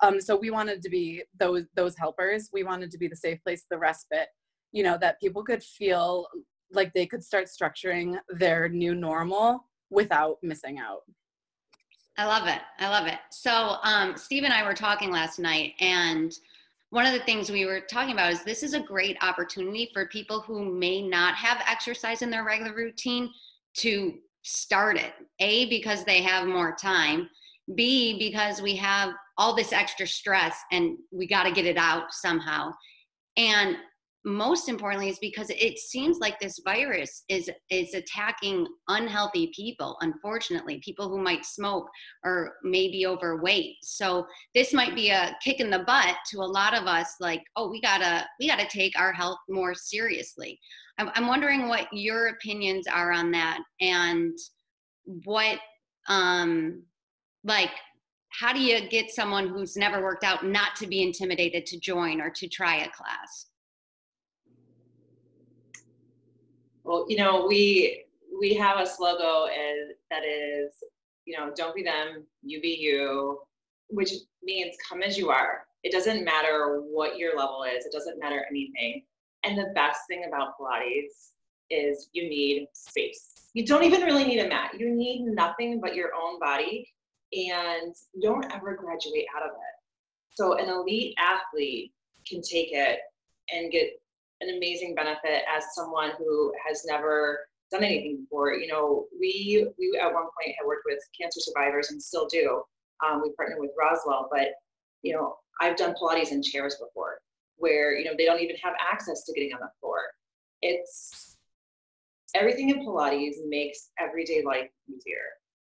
um, 0.03 0.21
so 0.21 0.35
we 0.35 0.51
wanted 0.51 0.81
to 0.83 0.89
be 0.89 1.23
those 1.39 1.63
those 1.75 1.97
helpers. 1.97 2.49
We 2.53 2.63
wanted 2.63 2.91
to 2.91 2.97
be 2.97 3.07
the 3.07 3.15
safe 3.15 3.41
place, 3.43 3.65
the 3.69 3.77
respite, 3.77 4.27
you 4.71 4.83
know, 4.83 4.97
that 5.01 5.19
people 5.19 5.43
could 5.43 5.63
feel 5.63 6.27
like 6.71 6.93
they 6.93 7.05
could 7.05 7.23
start 7.23 7.47
structuring 7.47 8.17
their 8.29 8.69
new 8.69 8.93
normal 8.93 9.65
without 9.89 10.37
missing 10.43 10.79
out. 10.79 11.01
I 12.17 12.25
love 12.25 12.47
it. 12.47 12.61
I 12.79 12.89
love 12.89 13.07
it. 13.07 13.19
So, 13.29 13.77
um, 13.83 14.17
Steve 14.17 14.43
and 14.43 14.53
I 14.53 14.63
were 14.63 14.73
talking 14.73 15.11
last 15.11 15.39
night, 15.39 15.73
and 15.79 16.33
one 16.89 17.05
of 17.05 17.13
the 17.13 17.19
things 17.19 17.51
we 17.51 17.65
were 17.65 17.81
talking 17.81 18.13
about 18.13 18.31
is 18.31 18.43
this 18.43 18.63
is 18.63 18.73
a 18.73 18.79
great 18.79 19.17
opportunity 19.21 19.89
for 19.93 20.07
people 20.07 20.39
who 20.41 20.65
may 20.65 21.01
not 21.01 21.35
have 21.35 21.61
exercise 21.67 22.21
in 22.21 22.29
their 22.29 22.43
regular 22.43 22.73
routine 22.73 23.29
to 23.75 24.15
start 24.47 24.97
it. 24.97 25.13
A, 25.39 25.65
because 25.69 26.03
they 26.03 26.21
have 26.21 26.47
more 26.47 26.75
time. 26.75 27.29
B, 27.75 28.17
because 28.17 28.61
we 28.61 28.75
have 28.77 29.13
all 29.37 29.55
this 29.55 29.73
extra 29.73 30.07
stress 30.07 30.57
and 30.71 30.97
we 31.11 31.27
got 31.27 31.43
to 31.43 31.51
get 31.51 31.65
it 31.65 31.77
out 31.77 32.13
somehow. 32.13 32.71
And 33.35 33.77
most 34.27 34.67
importantly 34.67 35.07
is 35.07 35.19
because 35.19 35.49
it 35.49 35.79
seems 35.79 36.19
like 36.19 36.37
this 36.37 36.59
virus 36.65 37.23
is 37.29 37.49
is 37.69 37.93
attacking 37.93 38.67
unhealthy 38.89 39.53
people 39.55 39.97
unfortunately 40.01 40.81
people 40.83 41.07
who 41.07 41.17
might 41.17 41.45
smoke 41.45 41.87
or 42.25 42.55
maybe 42.61 43.07
overweight. 43.07 43.75
So 43.83 44.27
this 44.53 44.73
might 44.73 44.95
be 44.95 45.11
a 45.11 45.33
kick 45.41 45.61
in 45.61 45.69
the 45.69 45.79
butt 45.79 46.17
to 46.31 46.39
a 46.39 46.41
lot 46.41 46.77
of 46.77 46.87
us 46.87 47.15
like 47.21 47.41
oh 47.55 47.69
we 47.69 47.79
gotta 47.79 48.25
we 48.37 48.49
gotta 48.49 48.67
take 48.67 48.99
our 48.99 49.13
health 49.13 49.39
more 49.47 49.73
seriously. 49.73 50.59
I'm, 50.97 51.09
I'm 51.15 51.27
wondering 51.27 51.69
what 51.69 51.87
your 51.93 52.27
opinions 52.27 52.85
are 52.85 53.13
on 53.13 53.31
that 53.31 53.59
and 53.79 54.37
what 55.23 55.57
um 56.09 56.83
like 57.45 57.71
how 58.29 58.51
do 58.51 58.59
you 58.59 58.89
get 58.89 59.09
someone 59.09 59.47
who's 59.47 59.77
never 59.77 60.03
worked 60.03 60.25
out 60.25 60.45
not 60.45 60.75
to 60.75 60.85
be 60.85 61.01
intimidated 61.01 61.65
to 61.67 61.79
join 61.79 62.19
or 62.19 62.29
to 62.29 62.49
try 62.49 62.77
a 62.77 62.89
class 62.89 63.47
Well, 66.87 67.05
you 67.09 67.17
know, 67.17 67.45
we 67.45 68.05
we 68.39 68.53
have 68.53 68.79
a 68.79 68.87
slogan 68.87 69.93
that 70.09 70.23
is, 70.23 70.71
you 71.25 71.37
know, 71.37 71.51
don't 71.53 71.75
be 71.75 71.83
them, 71.83 72.25
you 72.41 72.61
be 72.61 72.77
you, 72.79 73.41
which 73.89 74.11
means 74.41 74.77
come 74.87 75.03
as 75.03 75.17
you 75.17 75.29
are. 75.29 75.67
It 75.83 75.91
doesn't 75.91 76.23
matter 76.23 76.81
what 76.89 77.17
your 77.17 77.37
level 77.37 77.63
is. 77.63 77.85
It 77.85 77.91
doesn't 77.91 78.19
matter 78.19 78.45
anything. 78.49 79.03
And 79.43 79.57
the 79.57 79.73
best 79.75 79.99
thing 80.07 80.23
about 80.29 80.53
Pilates 80.57 81.31
is 81.69 82.07
you 82.13 82.29
need 82.29 82.67
space. 82.71 83.49
You 83.53 83.65
don't 83.65 83.83
even 83.83 84.03
really 84.03 84.23
need 84.23 84.39
a 84.39 84.47
mat. 84.47 84.71
You 84.79 84.95
need 84.95 85.23
nothing 85.23 85.81
but 85.81 85.93
your 85.93 86.11
own 86.15 86.39
body 86.39 86.87
and 87.33 87.93
don't 88.21 88.45
ever 88.53 88.77
graduate 88.77 89.25
out 89.35 89.43
of 89.43 89.49
it. 89.49 90.35
So 90.35 90.57
an 90.57 90.69
elite 90.69 91.15
athlete 91.19 91.91
can 92.25 92.41
take 92.41 92.69
it 92.71 92.99
and 93.53 93.73
get 93.73 93.99
an 94.41 94.55
amazing 94.55 94.95
benefit 94.95 95.43
as 95.55 95.73
someone 95.73 96.11
who 96.17 96.53
has 96.67 96.85
never 96.85 97.39
done 97.71 97.83
anything 97.83 98.21
before. 98.21 98.53
You 98.53 98.67
know, 98.67 99.05
we 99.19 99.67
we 99.77 99.99
at 99.99 100.13
one 100.13 100.23
point 100.23 100.55
had 100.57 100.65
worked 100.65 100.83
with 100.85 100.99
cancer 101.19 101.39
survivors 101.39 101.91
and 101.91 102.01
still 102.01 102.27
do. 102.27 102.61
Um, 103.05 103.21
we 103.21 103.31
partnered 103.33 103.59
with 103.59 103.71
Roswell, 103.77 104.27
but 104.31 104.49
you 105.03 105.13
know, 105.13 105.35
I've 105.61 105.77
done 105.77 105.95
Pilates 106.01 106.31
in 106.31 106.41
chairs 106.41 106.75
before, 106.75 107.19
where 107.57 107.97
you 107.97 108.05
know 108.05 108.13
they 108.17 108.25
don't 108.25 108.41
even 108.41 108.55
have 108.63 108.73
access 108.79 109.23
to 109.25 109.33
getting 109.33 109.53
on 109.53 109.59
the 109.59 109.69
floor. 109.79 109.99
It's 110.61 111.37
everything 112.35 112.69
in 112.69 112.85
Pilates 112.85 113.35
makes 113.47 113.89
everyday 113.99 114.43
life 114.43 114.69
easier. 114.87 115.25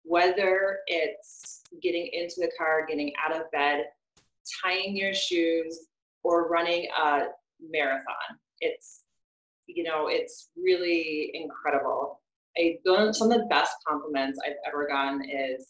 Whether 0.05 0.79
it's 0.87 1.63
getting 1.83 2.09
into 2.13 2.37
the 2.39 2.51
car, 2.57 2.87
getting 2.87 3.13
out 3.23 3.37
of 3.37 3.51
bed, 3.51 3.85
tying 4.63 4.97
your 4.97 5.13
shoes, 5.13 5.87
or 6.23 6.49
running 6.49 6.89
a 6.97 7.27
marathon 7.61 8.39
it's 8.61 9.03
you 9.67 9.83
know 9.83 10.09
it's 10.09 10.51
really 10.57 11.31
incredible. 11.35 12.21
I, 12.57 12.79
some 13.13 13.31
of 13.31 13.39
the 13.39 13.47
best 13.49 13.73
compliments 13.87 14.39
i've 14.45 14.57
ever 14.67 14.89
gotten 14.89 15.23
is 15.31 15.69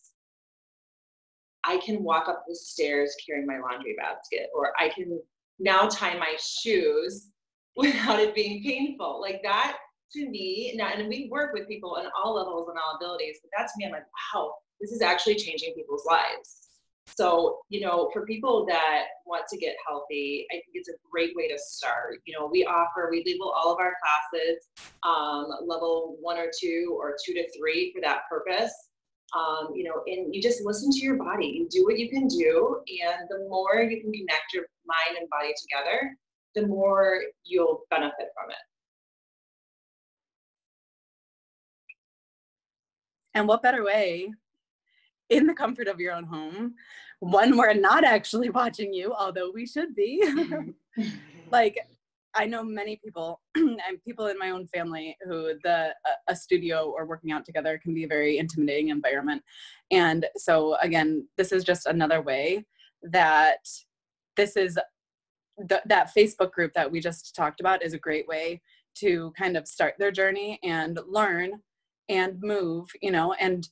i 1.65 1.77
can 1.79 2.03
walk 2.03 2.29
up 2.29 2.45
the 2.49 2.55
stairs 2.55 3.15
carrying 3.27 3.47
my 3.47 3.59
laundry 3.59 3.95
basket 3.99 4.49
or 4.55 4.73
i 4.79 4.89
can 4.89 5.21
now 5.59 5.87
tie 5.89 6.17
my 6.17 6.35
shoes 6.39 7.29
without 7.77 8.19
it 8.19 8.35
being 8.35 8.63
painful. 8.63 9.21
Like 9.21 9.41
that 9.45 9.77
to 10.13 10.29
me 10.29 10.73
now 10.77 10.91
and 10.95 11.09
we 11.09 11.29
work 11.31 11.53
with 11.53 11.69
people 11.69 11.97
on 11.97 12.07
all 12.17 12.35
levels 12.35 12.69
and 12.69 12.79
all 12.79 12.97
abilities 12.97 13.39
but 13.43 13.51
that 13.57 13.67
to 13.67 13.73
me 13.77 13.85
i'm 13.85 13.93
like 13.93 14.07
wow 14.35 14.55
this 14.81 14.91
is 14.91 15.03
actually 15.03 15.35
changing 15.35 15.75
people's 15.75 16.07
lives 16.07 16.68
so, 17.17 17.59
you 17.69 17.81
know, 17.81 18.11
for 18.13 18.25
people 18.27 18.67
that 18.67 19.05
want 19.27 19.45
to 19.49 19.59
get 19.59 19.77
healthy, 19.87 20.47
I 20.51 20.55
think 20.55 20.67
it's 20.75 20.89
a 20.89 20.95
great 21.11 21.35
way 21.35 21.49
to 21.49 21.59
start. 21.59 22.21
You 22.27 22.39
know, 22.39 22.49
we 22.51 22.65
offer, 22.65 23.09
we 23.11 23.25
label 23.27 23.51
all 23.51 23.73
of 23.73 23.79
our 23.79 23.95
classes 24.03 24.69
um, 25.03 25.47
level 25.67 26.17
one 26.21 26.39
or 26.39 26.51
two 26.61 26.97
or 27.01 27.17
two 27.25 27.35
to 27.35 27.45
three 27.59 27.93
for 27.95 28.01
that 28.03 28.23
purpose. 28.31 28.73
Um, 29.37 29.69
you 29.75 29.85
know, 29.85 30.03
and 30.07 30.35
you 30.35 30.41
just 30.41 30.65
listen 30.65 30.91
to 30.91 30.99
your 30.99 31.17
body. 31.17 31.47
You 31.47 31.69
do 31.69 31.85
what 31.85 31.99
you 31.99 32.09
can 32.09 32.29
do, 32.29 32.81
and 32.89 33.29
the 33.29 33.47
more 33.49 33.83
you 33.83 34.01
can 34.01 34.11
connect 34.11 34.55
your 34.55 34.65
mind 34.87 35.19
and 35.21 35.29
body 35.29 35.53
together, 35.61 36.17
the 36.55 36.67
more 36.67 37.21
you'll 37.45 37.83
benefit 37.91 38.29
from 38.35 38.51
it. 38.51 38.57
And 43.35 43.47
what 43.47 43.63
better 43.63 43.85
way 43.85 44.33
in 45.31 45.47
the 45.47 45.55
comfort 45.55 45.89
of 45.89 46.01
your 46.01 46.15
own 46.15 46.25
home 46.25 46.75
when 47.21 47.57
we're 47.57 47.75
not 47.75 48.05
actually 48.05 48.51
watching 48.51 48.93
you 48.93 49.13
although 49.13 49.51
we 49.53 49.67
should 49.67 49.95
be. 49.95 50.23
Mm-hmm. 50.25 50.71
Like 51.51 51.79
i 52.35 52.45
know 52.45 52.63
many 52.63 53.01
people 53.03 53.41
and 53.55 54.05
people 54.05 54.27
in 54.27 54.39
my 54.39 54.51
own 54.51 54.67
family 54.67 55.17
who 55.23 55.55
the 55.65 55.95
a 56.29 56.37
studio 56.37 56.93
or 56.95 57.07
working 57.07 57.33
out 57.33 57.45
together 57.45 57.79
can 57.79 57.95
be 57.95 58.05
a 58.05 58.09
very 58.09 58.39
intimidating 58.39 58.89
environment. 58.89 59.43
And 59.91 60.27
so 60.37 60.77
again 60.83 61.27
this 61.37 61.53
is 61.53 61.65
just 61.65 61.87
another 61.87 62.21
way 62.21 62.65
that 63.03 63.67
this 64.37 64.57
is 64.57 64.79
th- 65.69 65.83
that 65.87 66.11
facebook 66.17 66.53
group 66.53 66.73
that 66.75 66.91
we 66.91 67.01
just 67.01 67.35
talked 67.35 67.61
about 67.61 67.83
is 67.83 67.95
a 67.95 67.99
great 67.99 68.29
way 68.29 68.61
to 68.97 69.33
kind 69.39 69.57
of 69.57 69.67
start 69.67 69.95
their 69.99 70.11
journey 70.11 70.59
and 70.63 70.99
learn 71.09 71.53
and 72.09 72.41
move 72.41 72.89
you 73.01 73.11
know 73.11 73.33
and 73.35 73.69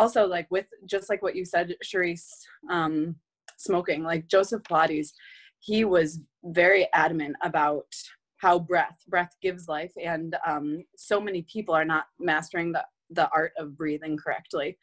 also 0.00 0.26
like 0.26 0.46
with 0.50 0.66
just 0.86 1.10
like 1.10 1.22
what 1.22 1.36
you 1.36 1.44
said 1.44 1.76
Cherise, 1.84 2.26
um, 2.70 3.16
smoking. 3.58 4.02
Like 4.02 4.28
Joseph 4.28 4.62
Pilates, 4.62 5.10
he 5.58 5.84
was 5.84 6.20
very 6.44 6.88
adamant 6.94 7.36
about 7.42 7.92
how 8.38 8.58
breath 8.58 8.98
breath 9.06 9.34
gives 9.42 9.68
life 9.68 9.92
and 10.02 10.34
um, 10.46 10.82
so 10.96 11.20
many 11.20 11.42
people 11.42 11.74
are 11.74 11.84
not 11.84 12.06
mastering 12.18 12.72
the 12.72 12.84
the 13.10 13.28
art 13.34 13.52
of 13.58 13.76
breathing 13.76 14.16
correctly 14.16 14.78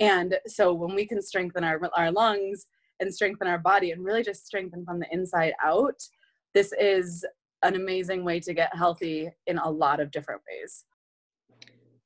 and 0.00 0.38
so 0.46 0.72
when 0.72 0.94
we 0.94 1.04
can 1.04 1.20
strengthen 1.20 1.64
our 1.64 1.78
our 1.96 2.10
lungs 2.10 2.66
and 3.00 3.12
strengthen 3.12 3.48
our 3.48 3.58
body 3.58 3.90
and 3.90 4.04
really 4.04 4.22
just 4.22 4.46
strengthen 4.46 4.84
from 4.84 5.00
the 5.00 5.06
inside 5.10 5.52
out 5.62 6.00
this 6.54 6.72
is 6.80 7.26
an 7.64 7.74
amazing 7.74 8.24
way 8.24 8.38
to 8.40 8.54
get 8.54 8.74
healthy 8.74 9.28
in 9.48 9.58
a 9.58 9.68
lot 9.68 10.00
of 10.00 10.10
different 10.12 10.40
ways 10.48 10.84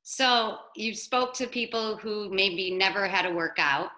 so 0.09 0.59
you 0.77 0.95
spoke 0.95 1.35
to 1.35 1.49
people 1.49 1.97
who 1.97 2.31
maybe 2.31 2.71
never 2.71 3.09
had 3.09 3.27
a 3.27 3.35
workout 3.35 3.91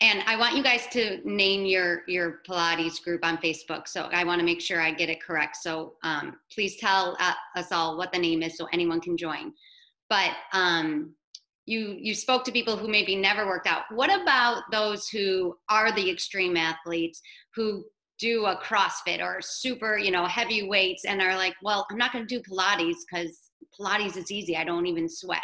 and 0.00 0.22
I 0.26 0.36
want 0.36 0.56
you 0.56 0.62
guys 0.62 0.86
to 0.92 1.20
name 1.24 1.64
your 1.64 2.02
your 2.06 2.40
Pilates 2.46 3.02
group 3.02 3.24
on 3.24 3.38
Facebook. 3.38 3.88
So 3.88 4.08
I 4.12 4.22
want 4.22 4.38
to 4.38 4.44
make 4.44 4.60
sure 4.60 4.80
I 4.80 4.92
get 4.92 5.08
it 5.08 5.20
correct. 5.20 5.56
So 5.56 5.94
um, 6.04 6.36
please 6.52 6.76
tell 6.76 7.16
uh, 7.18 7.32
us 7.56 7.72
all 7.72 7.96
what 7.96 8.12
the 8.12 8.18
name 8.18 8.42
is 8.42 8.56
so 8.56 8.68
anyone 8.72 9.00
can 9.00 9.16
join. 9.16 9.52
But 10.08 10.32
um, 10.52 11.14
you 11.64 11.96
you 11.98 12.14
spoke 12.14 12.44
to 12.44 12.52
people 12.52 12.76
who 12.76 12.88
maybe 12.88 13.16
never 13.16 13.46
worked 13.46 13.66
out. 13.66 13.82
What 13.90 14.14
about 14.14 14.64
those 14.70 15.08
who 15.08 15.56
are 15.68 15.90
the 15.90 16.10
extreme 16.10 16.56
athletes 16.56 17.22
who 17.56 17.84
do 18.18 18.46
a 18.46 18.56
CrossFit 18.56 19.20
or 19.20 19.40
super 19.40 19.98
you 19.98 20.10
know 20.10 20.26
heavy 20.26 20.68
weights 20.68 21.06
and 21.06 21.22
are 21.22 21.36
like, 21.36 21.54
well, 21.62 21.86
I'm 21.90 21.96
not 21.96 22.12
going 22.12 22.26
to 22.26 22.38
do 22.38 22.42
Pilates 22.42 22.98
because 23.10 23.45
Pilates 23.78 24.16
is 24.16 24.30
easy. 24.30 24.56
I 24.56 24.64
don't 24.64 24.86
even 24.86 25.08
sweat. 25.08 25.42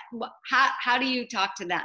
How 0.49 0.71
how 0.81 0.99
do 0.99 1.07
you 1.07 1.27
talk 1.27 1.55
to 1.57 1.65
them? 1.65 1.83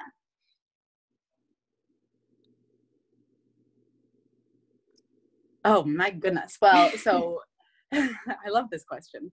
Oh 5.66 5.84
my 5.84 6.10
goodness. 6.12 6.58
Well, 6.62 6.90
so 6.98 7.42
I 7.94 8.50
love 8.50 8.70
this 8.72 8.84
question 8.84 9.32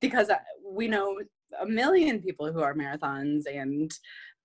because 0.00 0.28
uh, 0.28 0.36
we 0.68 0.88
know 0.88 1.18
a 1.60 1.66
million 1.66 2.20
people 2.20 2.52
who 2.52 2.60
are 2.60 2.74
marathons 2.74 3.44
and 3.50 3.90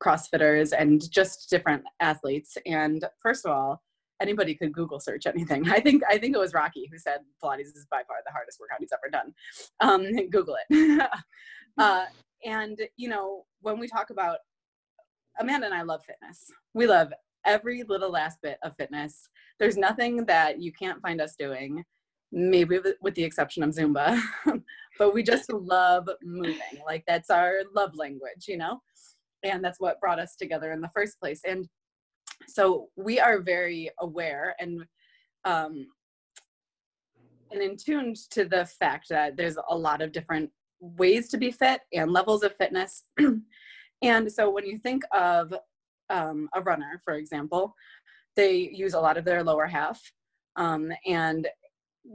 CrossFitters 0.02 0.74
and 0.78 1.02
just 1.12 1.50
different 1.50 1.84
athletes. 2.00 2.58
And 2.66 3.04
first 3.22 3.46
of 3.46 3.52
all, 3.52 3.82
anybody 4.22 4.56
could 4.56 4.74
Google 4.74 5.00
search 5.00 5.26
anything. 5.26 5.70
I 5.70 5.80
think 5.80 6.04
I 6.10 6.18
think 6.18 6.36
it 6.36 6.40
was 6.40 6.54
Rocky 6.54 6.90
who 6.92 6.98
said 6.98 7.20
Pilates 7.44 7.76
is 7.76 7.88
by 7.90 8.04
far 8.08 8.18
the 8.26 8.32
hardest 8.32 8.60
workout 8.60 8.80
he's 8.80 8.94
ever 8.94 9.10
done. 9.12 9.34
Um, 9.80 10.28
Google 10.32 10.58
it. 10.70 11.10
uh, 11.78 12.06
and 12.46 12.80
you 12.98 13.10
know, 13.10 13.46
when 13.62 13.80
we 13.80 13.88
talk 13.88 14.10
about 14.10 14.38
Amanda 15.40 15.68
and 15.68 15.76
I 15.76 15.84
love 15.84 16.04
fitness. 16.04 16.52
We 16.74 16.86
love 16.86 17.14
every 17.46 17.84
little 17.84 18.12
last 18.12 18.40
bit 18.42 18.58
of 18.64 18.76
fitness. 18.76 19.30
There's 19.58 19.78
nothing 19.78 20.26
that 20.26 20.62
you 20.62 20.72
can't 20.74 21.02
find 21.02 21.22
us 21.22 21.36
doing, 21.38 21.84
maybe 22.32 22.80
with 23.02 23.16
the 23.16 23.24
exception 23.24 23.64
of 23.64 23.72
Zumba, 23.72 24.22
but 25.00 25.14
we 25.14 25.24
just 25.24 25.52
love 25.52 26.10
moving. 26.22 26.60
Like 26.86 27.04
that's 27.08 27.30
our 27.30 27.62
love 27.74 27.92
language, 27.96 28.48
you 28.48 28.58
know? 28.58 28.82
And 29.44 29.64
that's 29.64 29.80
what 29.80 30.02
brought 30.02 30.20
us 30.20 30.36
together 30.36 30.74
in 30.74 30.82
the 30.82 30.92
first 30.94 31.20
place. 31.20 31.42
And 31.48 31.68
so 32.48 32.90
we 32.96 33.20
are 33.20 33.40
very 33.40 33.90
aware 34.00 34.56
and 34.60 34.86
um, 35.46 35.88
and 37.52 37.62
in 37.62 37.78
tuned 37.78 38.18
to 38.32 38.46
the 38.46 38.66
fact 38.66 39.10
that 39.10 39.36
there's 39.36 39.58
a 39.70 39.76
lot 39.76 40.02
of 40.02 40.12
different 40.12 40.50
ways 40.80 41.30
to 41.30 41.38
be 41.38 41.52
fit 41.52 41.82
and 41.94 42.12
levels 42.12 42.44
of 42.44 42.56
fitness. 42.58 43.04
and 44.02 44.32
so 44.32 44.50
when 44.50 44.66
you 44.66 44.78
think 44.78 45.04
of 45.12 45.54
um, 46.10 46.50
a 46.56 46.62
runner, 46.62 47.02
for 47.04 47.16
example, 47.16 47.76
they 48.36 48.70
use 48.72 48.94
a 48.94 49.00
lot 49.00 49.18
of 49.18 49.26
their 49.26 49.44
lower 49.44 49.66
half. 49.66 50.00
Um, 50.56 50.92
and 51.06 51.48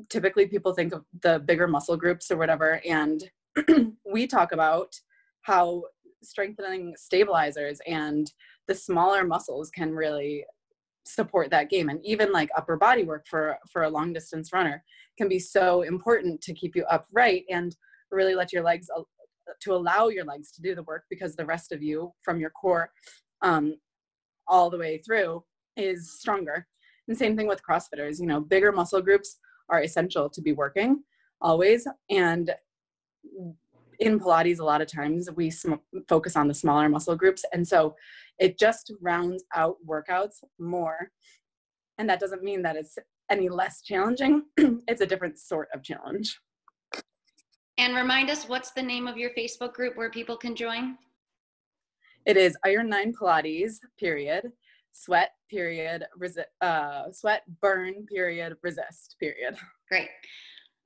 typically 0.08 0.46
people 0.46 0.72
think 0.72 0.92
of 0.92 1.04
the 1.22 1.40
bigger 1.40 1.66
muscle 1.66 1.96
groups 1.96 2.30
or 2.30 2.36
whatever. 2.36 2.80
And 2.86 3.22
we 4.10 4.26
talk 4.26 4.52
about 4.52 4.94
how 5.42 5.84
strengthening 6.24 6.94
stabilizers 6.96 7.80
and 7.86 8.32
the 8.68 8.74
smaller 8.74 9.24
muscles 9.24 9.70
can 9.70 9.92
really 9.92 10.44
support 11.06 11.50
that 11.50 11.68
game 11.68 11.90
and 11.90 12.00
even 12.04 12.32
like 12.32 12.48
upper 12.56 12.76
body 12.76 13.04
work 13.04 13.26
for 13.28 13.58
for 13.70 13.82
a 13.82 13.88
long 13.88 14.12
distance 14.12 14.54
runner 14.54 14.82
can 15.18 15.28
be 15.28 15.38
so 15.38 15.82
important 15.82 16.40
to 16.40 16.54
keep 16.54 16.74
you 16.74 16.84
upright 16.90 17.44
and 17.50 17.76
really 18.10 18.34
let 18.34 18.52
your 18.52 18.62
legs 18.62 18.88
to 19.60 19.74
allow 19.74 20.08
your 20.08 20.24
legs 20.24 20.50
to 20.52 20.62
do 20.62 20.74
the 20.74 20.82
work 20.84 21.04
because 21.10 21.36
the 21.36 21.44
rest 21.44 21.72
of 21.72 21.82
you 21.82 22.12
from 22.22 22.40
your 22.40 22.50
core 22.50 22.90
um, 23.42 23.74
all 24.46 24.70
the 24.70 24.78
way 24.78 24.98
through 24.98 25.44
is 25.76 26.18
stronger. 26.18 26.66
And 27.08 27.16
same 27.16 27.36
thing 27.36 27.46
with 27.46 27.62
CrossFitters, 27.68 28.20
you 28.20 28.26
know, 28.26 28.40
bigger 28.40 28.72
muscle 28.72 29.02
groups 29.02 29.38
are 29.68 29.82
essential 29.82 30.30
to 30.30 30.40
be 30.40 30.52
working 30.52 31.02
always. 31.40 31.86
And 32.10 32.54
in 34.00 34.18
Pilates, 34.18 34.58
a 34.58 34.64
lot 34.64 34.80
of 34.80 34.88
times 34.88 35.30
we 35.34 35.50
sm- 35.50 35.74
focus 36.08 36.36
on 36.36 36.48
the 36.48 36.54
smaller 36.54 36.88
muscle 36.88 37.16
groups. 37.16 37.44
And 37.52 37.66
so 37.66 37.94
it 38.38 38.58
just 38.58 38.92
rounds 39.00 39.44
out 39.54 39.76
workouts 39.86 40.42
more. 40.58 41.10
And 41.98 42.08
that 42.08 42.20
doesn't 42.20 42.42
mean 42.42 42.62
that 42.62 42.76
it's 42.76 42.98
any 43.30 43.48
less 43.48 43.82
challenging, 43.82 44.42
it's 44.56 45.00
a 45.00 45.06
different 45.06 45.38
sort 45.38 45.68
of 45.72 45.82
challenge. 45.82 46.38
And 47.78 47.96
remind 47.96 48.30
us 48.30 48.48
what's 48.48 48.70
the 48.72 48.82
name 48.82 49.08
of 49.08 49.16
your 49.16 49.30
Facebook 49.30 49.72
group 49.72 49.96
where 49.96 50.10
people 50.10 50.36
can 50.36 50.54
join? 50.54 50.96
It 52.26 52.36
is 52.36 52.56
Iron 52.64 52.88
Nine 52.88 53.12
Pilates, 53.12 53.78
period, 53.98 54.52
sweat, 54.92 55.32
period, 55.50 56.04
resi- 56.20 56.44
uh, 56.60 57.10
sweat, 57.12 57.42
burn, 57.60 58.06
period, 58.06 58.56
resist, 58.62 59.16
period. 59.20 59.56
Great. 59.90 60.08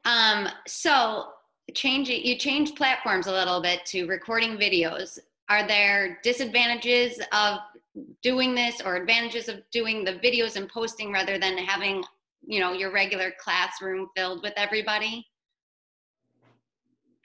Um, 0.04 0.48
so 0.66 1.26
changing, 1.74 2.24
you 2.24 2.36
change 2.36 2.74
platforms 2.74 3.26
a 3.26 3.32
little 3.32 3.60
bit 3.60 3.84
to 3.86 4.06
recording 4.06 4.56
videos. 4.56 5.18
Are 5.48 5.66
there 5.66 6.18
disadvantages 6.22 7.20
of 7.32 7.58
doing 8.22 8.54
this 8.54 8.80
or 8.84 8.96
advantages 8.96 9.48
of 9.48 9.62
doing 9.70 10.04
the 10.04 10.14
videos 10.14 10.56
and 10.56 10.68
posting 10.68 11.12
rather 11.12 11.38
than 11.38 11.56
having, 11.58 12.04
you 12.46 12.60
know, 12.60 12.72
your 12.72 12.92
regular 12.92 13.32
classroom 13.40 14.08
filled 14.16 14.42
with 14.42 14.52
everybody? 14.56 15.26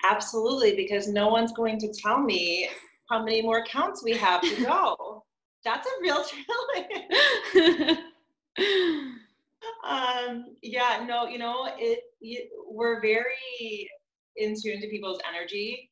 Absolutely, 0.09 0.75
because 0.75 1.07
no 1.07 1.29
one's 1.29 1.53
going 1.53 1.79
to 1.79 1.93
tell 1.93 2.19
me 2.19 2.69
how 3.09 3.23
many 3.23 3.41
more 3.41 3.63
counts 3.65 4.03
we 4.03 4.13
have 4.13 4.41
to 4.41 4.63
go. 4.63 5.23
That's 5.63 5.87
a 5.87 5.91
real 6.01 6.25
challenge. 7.55 7.99
um, 9.87 10.45
yeah, 10.61 11.05
no, 11.07 11.27
you 11.27 11.37
know, 11.37 11.69
it, 11.77 12.01
it, 12.19 12.49
we're 12.69 13.01
very 13.01 13.87
in 14.37 14.55
tune 14.61 14.81
to 14.81 14.87
people's 14.87 15.19
energy. 15.27 15.89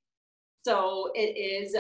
So 0.65 1.12
it 1.15 1.38
is 1.38 1.75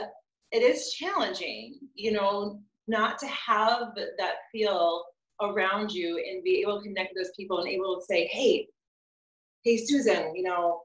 it 0.51 0.63
is 0.63 0.93
challenging, 0.93 1.79
you 1.95 2.11
know, 2.11 2.59
not 2.87 3.17
to 3.19 3.27
have 3.27 3.93
that 3.95 4.35
feel 4.51 5.03
around 5.41 5.91
you 5.91 6.17
and 6.17 6.43
be 6.43 6.61
able 6.61 6.81
to 6.81 6.87
connect 6.87 7.13
with 7.15 7.25
those 7.25 7.33
people 7.37 7.59
and 7.59 7.69
able 7.69 7.95
to 7.95 8.05
say, 8.05 8.27
hey, 8.27 8.67
hey 9.63 9.77
Susan, 9.77 10.35
you 10.35 10.43
know, 10.43 10.81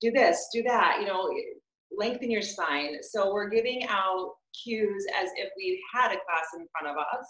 do 0.00 0.10
this, 0.10 0.48
do 0.52 0.62
that, 0.62 0.98
you 1.00 1.06
know, 1.06 1.30
lengthen 1.96 2.30
your 2.30 2.42
spine. 2.42 2.96
So 3.02 3.32
we're 3.32 3.48
giving 3.48 3.84
out 3.88 4.32
cues 4.62 5.06
as 5.20 5.30
if 5.36 5.50
we 5.56 5.82
had 5.92 6.08
a 6.08 6.20
class 6.26 6.46
in 6.56 6.66
front 6.72 6.96
of 6.96 6.98
us. 6.98 7.26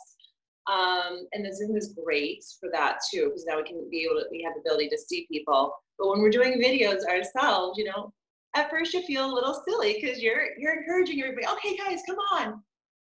Um, 0.71 1.27
and 1.33 1.45
the 1.45 1.55
Zoom 1.55 1.77
is 1.77 1.95
great 2.05 2.45
for 2.59 2.71
that 2.73 2.99
too, 3.13 3.27
because 3.27 3.45
now 3.47 3.57
we 3.57 3.65
can 3.65 3.87
be 3.91 4.05
able 4.05 4.21
to, 4.21 4.27
we 4.31 4.43
have 4.43 4.55
the 4.55 4.61
ability 4.61 4.89
to 4.91 4.99
see 4.99 5.27
people. 5.31 5.75
But 5.99 6.09
when 6.09 6.21
we're 6.21 6.31
doing 6.31 6.61
videos 6.61 7.05
ourselves, 7.05 7.79
you 7.79 7.85
know, 7.85 8.13
at 8.57 8.71
first 8.71 8.95
you 8.95 9.03
feel 9.03 9.31
a 9.31 9.35
little 9.35 9.63
silly 9.67 9.99
because 10.01 10.21
you're 10.21 10.57
you're 10.59 10.79
encouraging 10.79 11.21
everybody, 11.21 11.47
okay 11.47 11.77
guys, 11.77 12.01
come 12.07 12.17
on. 12.33 12.63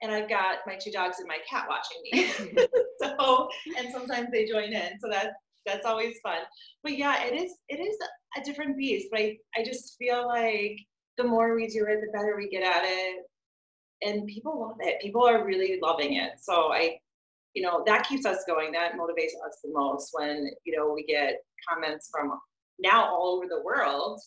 And 0.01 0.11
I've 0.11 0.29
got 0.29 0.59
my 0.67 0.77
two 0.77 0.91
dogs 0.91 1.19
and 1.19 1.29
my 1.29 1.38
cat 1.49 1.69
watching 1.69 1.99
me. 2.03 2.67
so 3.03 3.49
and 3.79 3.93
sometimes 3.93 4.29
they 4.33 4.47
join 4.47 4.73
in. 4.73 4.99
So 5.01 5.09
that's 5.11 5.35
that's 5.67 5.87
always 5.87 6.17
fun. 6.23 6.41
But 6.83 6.97
yeah, 6.97 7.25
it 7.25 7.35
is 7.35 7.53
it 7.69 7.81
is 7.81 7.97
a 8.37 8.45
different 8.45 8.77
beast. 8.77 9.09
But 9.11 9.21
I, 9.21 9.37
I 9.57 9.65
just 9.65 9.97
feel 9.99 10.27
like 10.27 10.79
the 11.19 11.25
more 11.25 11.55
we 11.55 11.69
do 11.69 11.87
it, 11.87 12.01
the 12.01 12.12
better 12.12 12.37
we 12.37 12.49
get 12.49 12.62
at 12.62 12.85
it. 12.85 13.25
And 14.05 14.27
people 14.27 14.61
love 14.61 14.79
it. 14.81 15.01
People 15.01 15.25
are 15.27 15.47
really 15.47 15.79
loving 15.81 16.15
it. 16.15 16.33
So 16.41 16.73
I, 16.73 16.99
you 17.55 17.62
know, 17.62 17.83
that 17.87 18.07
keeps 18.07 18.25
us 18.25 18.45
going. 18.47 18.73
That 18.73 18.95
motivates 18.95 19.35
us 19.47 19.59
the 19.62 19.71
most 19.73 20.11
when, 20.12 20.51
you 20.65 20.77
know, 20.77 20.93
we 20.93 21.05
get 21.05 21.37
comments 21.69 22.09
from 22.11 22.38
now 22.79 23.05
all 23.05 23.37
over 23.37 23.47
the 23.47 23.62
world 23.62 24.21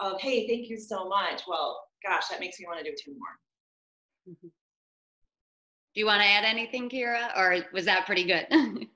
of, 0.00 0.20
hey, 0.20 0.46
thank 0.46 0.68
you 0.68 0.78
so 0.78 1.08
much. 1.08 1.42
Well, 1.48 1.80
gosh, 2.04 2.28
that 2.28 2.40
makes 2.40 2.60
me 2.60 2.66
want 2.66 2.78
to 2.78 2.84
do 2.84 2.96
two 3.02 3.12
more. 3.12 4.34
Mm-hmm. 4.34 4.48
Do 4.48 6.00
you 6.00 6.06
want 6.06 6.20
to 6.20 6.28
add 6.28 6.44
anything, 6.44 6.90
Kira, 6.90 7.34
or 7.36 7.64
was 7.72 7.86
that 7.86 8.04
pretty 8.04 8.24
good? 8.24 8.46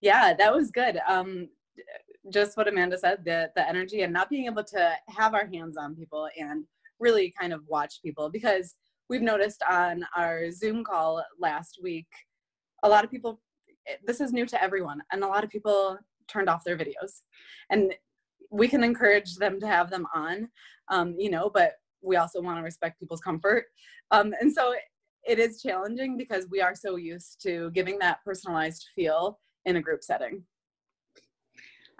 yeah, 0.00 0.34
that 0.34 0.52
was 0.52 0.72
good. 0.72 0.98
Um, 1.06 1.48
just 2.32 2.56
what 2.56 2.68
Amanda 2.68 2.98
said, 2.98 3.24
the 3.24 3.50
the 3.54 3.66
energy 3.66 4.02
and 4.02 4.12
not 4.12 4.28
being 4.28 4.46
able 4.46 4.64
to 4.64 4.92
have 5.08 5.34
our 5.34 5.46
hands 5.46 5.76
on 5.76 5.94
people 5.94 6.28
and 6.36 6.64
really 6.98 7.32
kind 7.38 7.52
of 7.52 7.62
watch 7.68 8.02
people 8.02 8.28
because 8.28 8.74
we've 9.08 9.22
noticed 9.22 9.62
on 9.68 10.04
our 10.16 10.50
Zoom 10.50 10.84
call 10.84 11.24
last 11.38 11.78
week, 11.82 12.08
a 12.82 12.88
lot 12.88 13.04
of 13.04 13.10
people 13.10 13.40
this 14.04 14.20
is 14.20 14.34
new 14.34 14.44
to 14.44 14.62
everyone 14.62 15.00
and 15.12 15.24
a 15.24 15.26
lot 15.26 15.42
of 15.42 15.48
people 15.48 15.96
turned 16.28 16.48
off 16.48 16.62
their 16.62 16.76
videos. 16.76 17.22
And 17.70 17.94
we 18.50 18.68
can 18.68 18.84
encourage 18.84 19.36
them 19.36 19.58
to 19.60 19.66
have 19.66 19.90
them 19.90 20.06
on 20.14 20.48
um, 20.88 21.14
you 21.18 21.30
know 21.30 21.50
but 21.52 21.72
we 22.02 22.16
also 22.16 22.40
want 22.40 22.58
to 22.58 22.62
respect 22.62 23.00
people's 23.00 23.20
comfort. 23.20 23.64
Um, 24.10 24.32
and 24.40 24.52
so 24.52 24.74
it 25.24 25.38
is 25.38 25.60
challenging 25.60 26.16
because 26.16 26.46
we 26.50 26.60
are 26.60 26.74
so 26.74 26.96
used 26.96 27.42
to 27.42 27.70
giving 27.72 27.98
that 27.98 28.22
personalized 28.24 28.86
feel 28.94 29.40
in 29.64 29.76
a 29.76 29.82
group 29.82 30.02
setting 30.04 30.44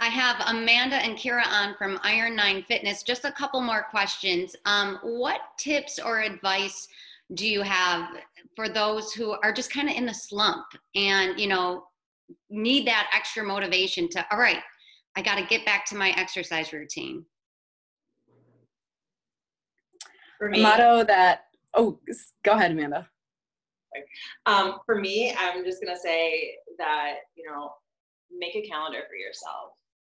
have 0.08 0.42
Amanda 0.48 0.96
and 0.96 1.16
Kira 1.16 1.46
on 1.46 1.74
from 1.76 1.98
Iron 2.02 2.36
Nine 2.36 2.64
Fitness. 2.68 3.02
Just 3.02 3.24
a 3.24 3.32
couple 3.32 3.60
more 3.60 3.86
questions. 3.90 4.54
Um, 4.64 4.98
what 5.02 5.40
tips 5.58 5.98
or 5.98 6.20
advice 6.20 6.88
do 7.34 7.46
you 7.46 7.62
have 7.62 8.08
for 8.56 8.68
those 8.68 9.12
who 9.12 9.36
are 9.42 9.52
just 9.52 9.72
kind 9.72 9.88
of 9.88 9.96
in 9.96 10.06
the 10.06 10.14
slump 10.14 10.66
and 10.94 11.38
you 11.38 11.46
know 11.46 11.84
need 12.50 12.86
that 12.86 13.10
extra 13.14 13.44
motivation 13.44 14.08
to 14.08 14.24
all 14.32 14.38
right 14.38 14.60
i 15.16 15.22
got 15.22 15.36
to 15.36 15.44
get 15.44 15.64
back 15.64 15.84
to 15.84 15.96
my 15.96 16.10
exercise 16.10 16.72
routine 16.72 17.24
for 20.38 20.48
me, 20.48 20.62
motto 20.62 21.04
that 21.04 21.44
oh 21.74 21.98
go 22.44 22.52
ahead 22.52 22.72
amanda 22.72 23.06
um, 24.46 24.78
for 24.86 24.96
me 24.96 25.34
i'm 25.38 25.64
just 25.64 25.82
going 25.82 25.94
to 25.94 26.00
say 26.00 26.54
that 26.78 27.16
you 27.36 27.44
know 27.48 27.70
make 28.36 28.54
a 28.54 28.62
calendar 28.68 29.00
for 29.08 29.16
yourself 29.16 29.72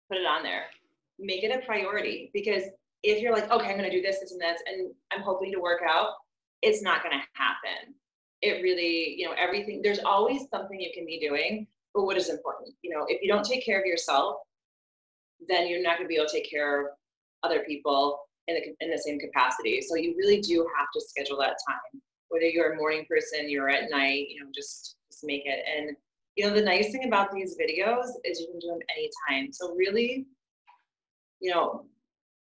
put 0.10 0.18
it 0.18 0.26
on 0.26 0.44
there 0.44 0.65
make 1.20 1.44
it 1.44 1.52
a 1.52 1.65
priority 1.65 2.30
because 2.34 2.63
if 3.04 3.22
you're 3.22 3.34
like 3.34 3.50
okay 3.52 3.70
i'm 3.70 3.78
going 3.78 3.89
to 3.89 3.96
do 3.96 4.02
this 4.02 4.20
this 4.20 4.32
and 4.32 4.41
this 4.41 4.62
and 4.68 4.91
i'm 5.12 5.22
hoping 5.22 5.52
to 5.52 5.60
work 5.60 5.82
out 5.88 6.10
it's 6.65 6.82
not 6.82 7.04
going 7.04 7.18
to 7.18 7.24
happen. 7.34 7.94
It 8.41 8.63
really, 8.63 9.15
you 9.18 9.26
know, 9.26 9.36
everything, 9.38 9.82
there's 9.82 10.00
always 10.00 10.50
something 10.50 10.80
you 10.80 10.91
can 10.94 11.06
be 11.06 11.20
doing, 11.20 11.68
but 11.94 12.04
what 12.04 12.18
is 12.18 12.30
important? 12.30 12.74
You 12.82 12.91
know, 12.91 13.06
if 13.08 13.22
you 13.22 13.28
don't 13.28 13.46
take 13.46 13.63
care 13.63 13.80
of 13.80 13.86
yourself, 13.86 14.38
then 15.48 15.68
you're 15.68 15.82
not 15.82 15.98
going 15.98 16.06
to 16.06 16.10
be 16.10 16.15
able 16.15 16.28
to 16.28 16.32
take 16.32 16.50
care 16.50 16.82
of 16.82 16.88
other 17.44 17.60
people 17.60 18.20
in 18.48 18.56
the, 18.56 18.86
in 18.86 18.91
the 18.91 18.98
same 18.98 19.20
capacity. 19.20 19.82
So 19.82 19.96
you 19.96 20.15
really 20.18 20.41
do 20.41 20.68
have 20.78 20.88
to 20.94 21.02
schedule 21.02 21.38
that 21.38 21.58
time. 21.68 22.02
Whether 22.30 22.48
you're 22.48 22.74
a 22.74 22.78
morning 22.78 23.06
person, 23.08 23.50
you're 23.50 23.70
at 23.70 23.91
night, 23.91 24.28
you 24.30 24.44
know, 24.44 24.50
just, 24.54 24.96
just 25.12 25.24
make 25.24 25.44
it. 25.46 25.63
And, 25.78 25.96
you 26.36 26.45
know, 26.45 26.54
the 26.54 26.62
nice 26.62 26.91
thing 26.91 27.06
about 27.06 27.32
these 27.32 27.56
videos 27.58 28.08
is 28.24 28.39
you 28.39 28.48
can 28.48 28.60
do 28.60 28.67
them 28.67 28.80
anytime. 28.95 29.54
So 29.54 29.74
really, 29.76 30.26
you 31.39 31.52
know, 31.52 31.86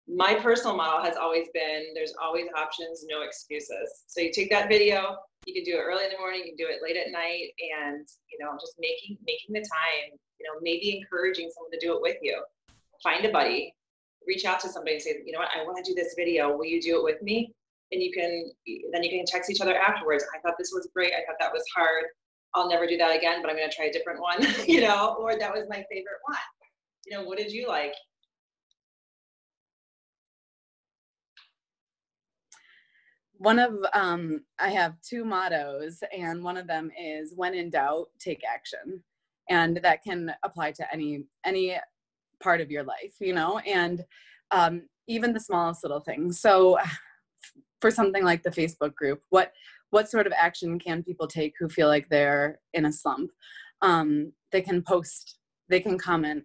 my 0.08 0.36
personal 0.36 0.76
model 0.76 1.04
has 1.04 1.15
always 1.17 1.48
been 1.54 1.93
there's 1.93 2.13
always 2.22 2.48
options, 2.58 3.06
no 3.10 3.22
excuses. 3.22 4.04
So 4.08 4.22
you 4.22 4.32
take 4.32 4.50
that 4.52 4.69
video, 4.69 5.17
you 5.46 5.54
can 5.54 5.63
do 5.63 5.78
it 5.78 5.82
early 5.82 6.06
in 6.06 6.12
the 6.12 6.17
morning, 6.17 6.41
you 6.46 6.52
can 6.52 6.56
do 6.56 6.67
it 6.69 6.82
late 6.84 6.98
at 6.98 7.12
night, 7.12 7.52
and 7.60 8.08
you 8.32 8.43
know, 8.43 8.52
just 8.60 8.76
making 8.80 9.17
making 9.26 9.54
the 9.54 9.60
time, 9.60 10.17
you 10.39 10.46
know, 10.48 10.60
maybe 10.62 10.98
encouraging 10.98 11.50
someone 11.54 11.72
to 11.72 11.80
do 11.80 11.96
it 11.96 12.02
with 12.02 12.17
you. 12.22 12.41
Find 13.02 13.26
a 13.26 13.32
buddy, 13.32 13.74
reach 14.28 14.46
out 14.46 14.60
to 14.62 14.69
somebody 14.69 14.96
and 14.96 15.02
say, 15.02 15.22
you 15.26 15.32
know 15.34 15.39
what, 15.39 15.50
I 15.56 15.63
want 15.63 15.84
to 15.84 15.84
do 15.84 15.96
this 15.96 16.15
video. 16.17 16.56
Will 16.56 16.65
you 16.65 16.82
do 16.82 16.98
it 16.98 17.04
with 17.04 17.22
me? 17.22 17.54
And 17.91 18.02
you 18.02 18.12
can 18.12 18.52
then 18.91 19.04
you 19.04 19.10
can 19.10 19.26
text 19.26 19.50
each 19.50 19.62
other 19.62 19.76
afterwards. 19.76 20.26
I 20.36 20.39
thought 20.39 20.56
this 20.58 20.72
was 20.74 20.89
great. 20.93 21.13
I 21.13 21.24
thought 21.26 21.38
that 21.39 21.52
was 21.52 21.63
hard. 21.76 22.06
I'll 22.56 22.70
never 22.70 22.86
do 22.86 22.98
that 22.98 23.16
again, 23.16 23.42
but 23.42 23.50
I'm 23.50 23.58
going 23.58 23.70
to 23.70 23.76
try 23.76 23.86
a 23.86 23.92
different 23.92 24.22
one, 24.22 24.46
you 24.68 24.82
know, 24.82 25.16
or 25.20 25.38
that 25.38 25.54
was 25.54 25.66
my 25.70 25.84
favorite 25.92 26.22
one. 26.26 26.38
You 27.06 27.18
know, 27.18 27.24
what 27.26 27.38
did 27.38 27.52
you 27.52 27.68
like? 27.68 27.94
one 33.44 33.60
of 33.60 33.74
um, 33.94 34.42
I 34.58 34.70
have 34.70 34.94
two 35.02 35.26
mottos, 35.26 36.02
and 36.18 36.42
one 36.42 36.56
of 36.56 36.66
them 36.66 36.89
is 36.98 37.34
"When 37.36 37.54
in 37.54 37.70
doubt, 37.70 38.08
take 38.18 38.42
action," 38.50 39.04
and 39.50 39.78
that 39.84 40.02
can 40.02 40.34
apply 40.44 40.72
to 40.74 40.94
any 40.94 41.26
any 41.46 41.78
part 42.42 42.62
of 42.62 42.72
your 42.72 42.84
life, 42.84 43.16
you 43.20 43.34
know, 43.34 43.60
and 43.60 44.04
um, 44.52 44.84
even 45.08 45.34
the 45.34 45.42
smallest 45.42 45.84
little 45.84 46.00
things. 46.00 46.39
So, 46.39 46.80
for 47.82 47.92
something 47.92 48.24
like 48.24 48.44
the 48.44 48.50
Facebook 48.50 48.96
group, 48.96 49.22
what 49.30 49.52
what 49.93 50.10
sort 50.10 50.27
of 50.27 50.34
action 50.36 50.79
can 50.79 51.03
people 51.03 51.27
take 51.27 51.53
who 51.60 51.69
feel 51.69 51.88
like 51.88 52.10
they're 52.10 52.60
in 52.73 52.86
a 52.86 52.91
slump? 52.91 53.29
Um, 53.82 54.34
they 54.51 54.62
can 54.62 54.82
post, 54.82 55.38
they 55.69 55.79
can 55.79 55.97
comment. 55.97 56.43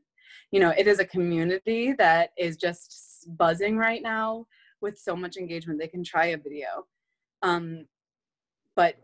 You 0.51 0.61
know, 0.61 0.75
it 0.77 0.87
is 0.87 0.99
a 0.99 1.05
community 1.05 1.95
that 1.99 2.31
is 2.37 2.57
just 2.57 3.27
buzzing 3.37 3.77
right 3.77 4.03
now 4.03 4.47
with 4.81 4.99
so 4.99 5.17
much 5.17 5.37
engagement 5.37 5.79
they 5.79 5.89
can 5.89 6.05
try 6.05 6.27
a 6.27 6.37
video 6.37 6.87
um, 7.43 7.87
but 8.77 8.97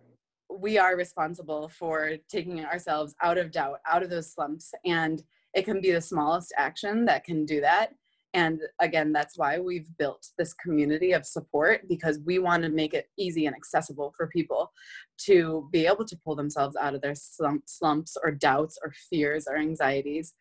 we 0.51 0.79
are 0.79 0.97
responsible 0.97 1.69
for 1.69 2.13
taking 2.29 2.65
ourselves 2.65 3.15
out 3.23 3.39
of 3.39 3.51
doubt 3.51 3.81
out 3.89 4.03
of 4.03 4.11
those 4.11 4.33
slumps 4.33 4.73
and 4.85 5.23
it 5.55 5.65
can 5.65 5.81
be 5.81 5.93
the 5.93 6.01
smallest 6.01 6.53
action 6.57 7.05
that 7.05 7.25
can 7.25 7.45
do 7.45 7.61
that 7.61 7.93
and 8.35 8.61
again 8.81 9.13
that's 9.13 9.39
why 9.39 9.59
we've 9.59 9.89
built 9.97 10.27
this 10.37 10.53
community 10.55 11.13
of 11.13 11.25
support 11.25 11.83
because 11.89 12.19
we 12.27 12.39
want 12.39 12.63
to 12.63 12.69
make 12.69 12.93
it 12.93 13.09
easy 13.17 13.47
and 13.47 13.57
accessible 13.57 14.13
for 14.17 14.27
people 14.27 14.71
to 15.17 15.69
be 15.73 15.87
able 15.87 16.05
to 16.05 16.19
pull 16.25 16.37
themselves 16.37 16.77
out 16.77 16.95
of 16.95 17.01
their 17.01 17.15
slumps 17.15 18.17
or 18.23 18.31
doubts 18.31 18.79
or 18.83 18.93
fears 19.09 19.47
or 19.49 19.57
anxieties 19.57 20.35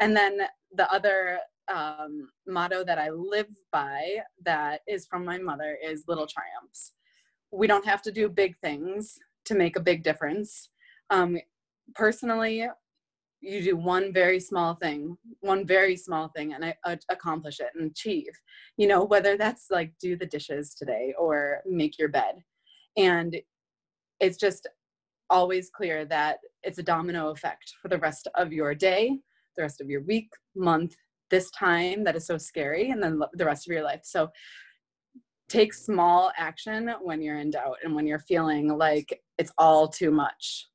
and 0.00 0.16
then 0.16 0.38
the 0.74 0.90
other 0.92 1.38
um, 1.72 2.28
motto 2.46 2.84
that 2.84 2.98
I 2.98 3.10
live 3.10 3.48
by 3.72 4.18
that 4.44 4.80
is 4.86 5.06
from 5.06 5.24
my 5.24 5.38
mother 5.38 5.76
is 5.84 6.04
little 6.08 6.26
triumphs. 6.26 6.92
We 7.50 7.66
don't 7.66 7.86
have 7.86 8.02
to 8.02 8.12
do 8.12 8.28
big 8.28 8.56
things 8.58 9.18
to 9.46 9.54
make 9.54 9.76
a 9.76 9.80
big 9.80 10.02
difference. 10.02 10.70
Um, 11.10 11.38
personally, 11.94 12.66
you 13.40 13.62
do 13.62 13.76
one 13.76 14.12
very 14.12 14.40
small 14.40 14.74
thing, 14.74 15.16
one 15.40 15.66
very 15.66 15.96
small 15.96 16.28
thing, 16.36 16.54
and 16.54 16.64
I, 16.64 16.74
uh, 16.84 16.96
accomplish 17.08 17.60
it 17.60 17.70
and 17.74 17.90
achieve. 17.90 18.32
You 18.76 18.88
know, 18.88 19.04
whether 19.04 19.36
that's 19.36 19.66
like 19.70 19.92
do 20.00 20.16
the 20.16 20.26
dishes 20.26 20.74
today 20.74 21.14
or 21.18 21.62
make 21.66 21.98
your 21.98 22.08
bed. 22.08 22.42
And 22.96 23.36
it's 24.20 24.38
just 24.38 24.68
always 25.30 25.70
clear 25.70 26.04
that 26.06 26.38
it's 26.62 26.78
a 26.78 26.82
domino 26.82 27.28
effect 27.28 27.74
for 27.80 27.88
the 27.88 27.98
rest 27.98 28.28
of 28.34 28.52
your 28.52 28.74
day, 28.74 29.18
the 29.56 29.62
rest 29.62 29.80
of 29.80 29.88
your 29.88 30.02
week, 30.02 30.30
month, 30.56 30.96
this 31.30 31.50
time 31.50 32.04
that 32.04 32.16
is 32.16 32.26
so 32.26 32.38
scary 32.38 32.90
and 32.90 33.02
then 33.02 33.20
the 33.34 33.44
rest 33.44 33.68
of 33.68 33.72
your 33.72 33.82
life 33.82 34.00
so 34.02 34.30
take 35.48 35.72
small 35.72 36.30
action 36.36 36.92
when 37.00 37.22
you're 37.22 37.38
in 37.38 37.50
doubt 37.50 37.76
and 37.82 37.94
when 37.94 38.06
you're 38.06 38.18
feeling 38.18 38.68
like 38.76 39.20
it's 39.38 39.52
all 39.58 39.88
too 39.88 40.10
much 40.10 40.66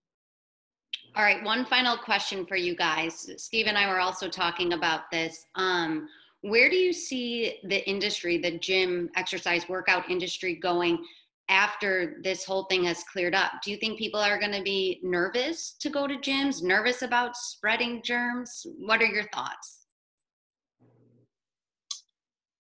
all 1.15 1.23
right 1.23 1.43
one 1.43 1.65
final 1.65 1.95
question 1.95 2.45
for 2.45 2.55
you 2.55 2.75
guys. 2.75 3.29
Steve 3.37 3.67
and 3.67 3.77
i 3.77 3.87
were 3.87 3.99
also 3.99 4.27
talking 4.27 4.73
about 4.73 5.11
this. 5.11 5.45
Um, 5.55 6.07
where 6.41 6.69
do 6.69 6.75
you 6.75 6.91
see 6.91 7.59
the 7.63 7.87
industry 7.87 8.37
the 8.37 8.57
gym 8.57 9.09
exercise 9.15 9.69
workout 9.69 10.09
industry 10.09 10.55
going 10.55 11.05
after 11.49 12.19
this 12.23 12.45
whole 12.45 12.63
thing 12.65 12.83
has 12.85 13.03
cleared 13.03 13.35
up? 13.35 13.51
Do 13.63 13.71
you 13.71 13.77
think 13.77 13.99
people 13.99 14.19
are 14.19 14.39
going 14.39 14.53
to 14.53 14.63
be 14.63 14.99
nervous 15.03 15.75
to 15.79 15.89
go 15.89 16.07
to 16.07 16.15
gyms 16.15 16.63
nervous 16.63 17.01
about 17.01 17.37
spreading 17.37 18.01
germs? 18.03 18.65
What 18.77 19.01
are 19.01 19.05
your 19.05 19.27
thoughts? 19.29 19.85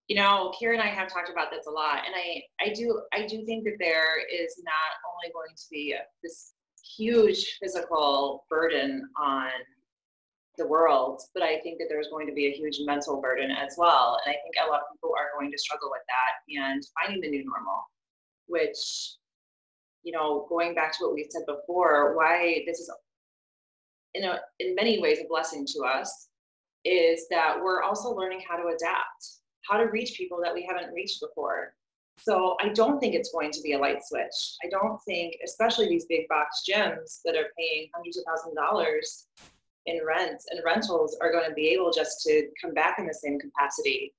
You 0.09 0.17
know, 0.17 0.53
Kira 0.61 0.73
and 0.73 0.81
I 0.81 0.87
have 0.87 1.11
talked 1.11 1.29
about 1.29 1.49
this 1.49 1.65
a 1.65 1.71
lot, 1.71 2.03
and 2.05 2.13
I, 2.13 2.43
I 2.61 2.73
do, 2.73 3.01
I 3.13 3.25
do 3.25 3.45
think 3.45 3.63
that 3.63 3.77
there 3.79 4.19
is 4.31 4.61
not 4.63 4.99
only 5.11 5.31
going 5.33 5.55
to 5.55 5.63
be 5.71 5.93
a, 5.93 6.03
this 6.21 6.52
huge 6.83 7.57
physical 7.61 8.45
burden 8.49 9.09
on 9.17 9.49
the 10.57 10.67
world, 10.67 11.21
but 11.33 11.41
I 11.41 11.59
think 11.61 11.79
that 11.79 11.87
there's 11.89 12.09
going 12.09 12.27
to 12.27 12.33
be 12.33 12.47
a 12.47 12.51
huge 12.51 12.79
mental 12.85 13.19
burden 13.21 13.49
as 13.49 13.75
well. 13.77 14.19
And 14.25 14.31
I 14.33 14.37
think 14.43 14.55
a 14.63 14.69
lot 14.69 14.81
of 14.81 14.93
people 14.93 15.13
are 15.17 15.37
going 15.37 15.51
to 15.51 15.57
struggle 15.57 15.89
with 15.91 16.01
that 16.07 16.61
and 16.61 16.83
finding 17.01 17.21
the 17.21 17.29
new 17.29 17.45
normal, 17.45 17.89
which, 18.47 19.15
you 20.03 20.11
know, 20.11 20.45
going 20.49 20.75
back 20.75 20.91
to 20.97 21.05
what 21.05 21.15
we 21.15 21.27
said 21.29 21.43
before, 21.47 22.15
why 22.15 22.63
this 22.67 22.79
is 22.79 22.91
in 24.13 24.25
a, 24.25 24.39
in 24.59 24.75
many 24.75 24.99
ways 24.99 25.17
a 25.19 25.27
blessing 25.27 25.65
to 25.65 25.83
us 25.83 26.27
is 26.85 27.25
that 27.31 27.57
we're 27.59 27.81
also 27.81 28.09
learning 28.09 28.41
how 28.47 28.57
to 28.57 28.67
adapt 28.67 29.39
how 29.63 29.77
to 29.77 29.85
reach 29.85 30.17
people 30.17 30.39
that 30.43 30.53
we 30.53 30.67
haven't 30.67 30.93
reached 30.93 31.21
before. 31.21 31.73
So 32.17 32.55
I 32.61 32.69
don't 32.69 32.99
think 32.99 33.15
it's 33.15 33.31
going 33.31 33.51
to 33.51 33.61
be 33.61 33.73
a 33.73 33.79
light 33.79 33.99
switch. 34.05 34.57
I 34.63 34.69
don't 34.69 34.99
think, 35.03 35.35
especially 35.43 35.89
these 35.89 36.05
big 36.05 36.27
box 36.29 36.63
gyms 36.69 37.19
that 37.25 37.35
are 37.35 37.47
paying 37.57 37.89
hundreds 37.93 38.17
of 38.17 38.23
thousands 38.25 38.53
of 38.57 38.63
dollars 38.63 39.27
in 39.85 39.99
rents 40.05 40.45
and 40.49 40.61
rentals 40.63 41.17
are 41.21 41.31
going 41.31 41.47
to 41.47 41.53
be 41.53 41.67
able 41.69 41.91
just 41.91 42.21
to 42.21 42.47
come 42.61 42.73
back 42.73 42.97
in 42.99 43.07
the 43.07 43.13
same 43.13 43.39
capacity. 43.39 44.13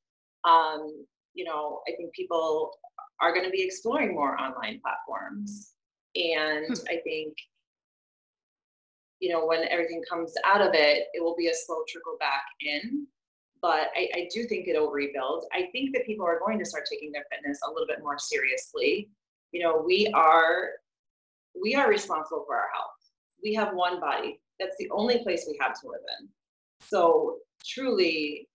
Um, 0.45 1.07
you 1.33 1.45
know, 1.45 1.81
I 1.89 1.93
think 1.97 2.13
people 2.13 2.73
are 3.21 3.33
going 3.33 3.45
to 3.45 3.51
be 3.51 3.63
exploring 3.63 4.15
more 4.15 4.39
online 4.41 4.81
platforms. 4.83 5.73
And 6.15 6.67
hmm. 6.67 6.89
I 6.89 7.01
think, 7.05 7.35
you 9.21 9.33
know, 9.33 9.47
when 9.47 9.67
everything 9.69 10.03
comes 10.09 10.35
out 10.45 10.61
of 10.61 10.75
it, 10.75 11.07
it 11.15 11.23
will 11.23 11.37
be 11.37 11.49
a 11.49 11.55
slow 11.55 11.79
trickle 11.89 12.17
back 12.21 12.45
in 12.61 13.07
but 13.65 13.89
I, 13.97 14.11
I, 14.15 14.29
do 14.31 14.45
think 14.45 14.69
it'll 14.69 14.91
rebuild. 14.91 15.47
I 15.51 15.71
think 15.73 15.95
that 15.95 16.05
people 16.05 16.27
are 16.27 16.39
going 16.39 16.59
to 16.59 16.67
start 16.67 16.85
taking 16.85 17.11
their 17.11 17.25
fitness 17.33 17.61
a 17.67 17.71
little 17.71 17.87
bit 17.87 18.03
more 18.03 18.19
seriously. 18.19 19.09
You 19.53 19.63
know, 19.63 19.83
we 19.83 20.07
are 20.13 20.73
we 21.59 21.75
are 21.75 21.89
responsible 21.89 22.45
for 22.47 22.57
our 22.57 22.69
health. 22.75 22.91
We 23.43 23.55
have 23.55 23.73
one 23.73 24.01
body. 24.01 24.39
That's 24.61 24.77
the 24.79 24.91
only 24.91 25.23
place 25.23 25.47
we 25.49 25.57
have 25.63 25.81
to 25.81 25.89
live 25.89 26.03
in. 26.21 26.29
So 26.91 27.39
truly, 27.67 28.51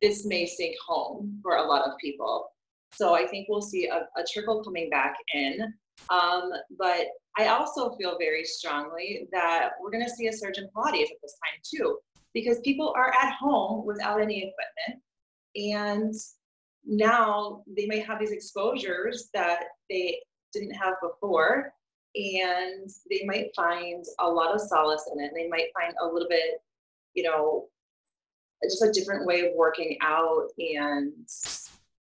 this 0.00 0.24
may 0.24 0.46
sink 0.46 0.76
home 0.86 1.38
for 1.42 1.56
a 1.56 1.62
lot 1.62 1.86
of 1.86 1.98
people. 2.00 2.52
So 2.94 3.14
I 3.14 3.26
think 3.26 3.48
we'll 3.50 3.60
see 3.60 3.88
a, 3.88 4.06
a 4.16 4.24
trickle 4.32 4.64
coming 4.64 4.88
back 4.88 5.14
in. 5.34 5.74
Um, 6.08 6.52
but 6.78 7.08
I 7.36 7.48
also 7.48 7.94
feel 7.96 8.16
very 8.18 8.44
strongly 8.44 9.28
that 9.30 9.72
we're 9.78 9.90
going 9.90 10.06
to 10.06 10.10
see 10.10 10.28
a 10.28 10.32
surge 10.32 10.56
in 10.56 10.70
Pilates 10.74 11.10
at 11.10 11.20
this 11.22 11.36
time 11.44 11.60
too, 11.62 11.98
because 12.34 12.60
people 12.60 12.92
are 12.96 13.12
at 13.20 13.34
home 13.34 13.86
without 13.86 14.20
any 14.20 14.38
equipment. 14.38 15.02
And 15.54 16.14
now 16.86 17.62
they 17.76 17.86
may 17.86 18.00
have 18.00 18.18
these 18.18 18.32
exposures 18.32 19.28
that 19.34 19.64
they 19.90 20.18
didn't 20.52 20.74
have 20.74 20.94
before. 21.02 21.72
And 22.14 22.90
they 23.10 23.22
might 23.24 23.54
find 23.56 24.04
a 24.20 24.28
lot 24.28 24.54
of 24.54 24.60
solace 24.60 25.08
in 25.12 25.22
it. 25.22 25.32
They 25.34 25.48
might 25.48 25.68
find 25.78 25.94
a 26.02 26.06
little 26.06 26.28
bit, 26.28 26.60
you 27.14 27.22
know, 27.22 27.68
just 28.62 28.82
a 28.82 28.92
different 28.92 29.26
way 29.26 29.40
of 29.40 29.52
working 29.56 29.96
out 30.02 30.48
and 30.58 31.12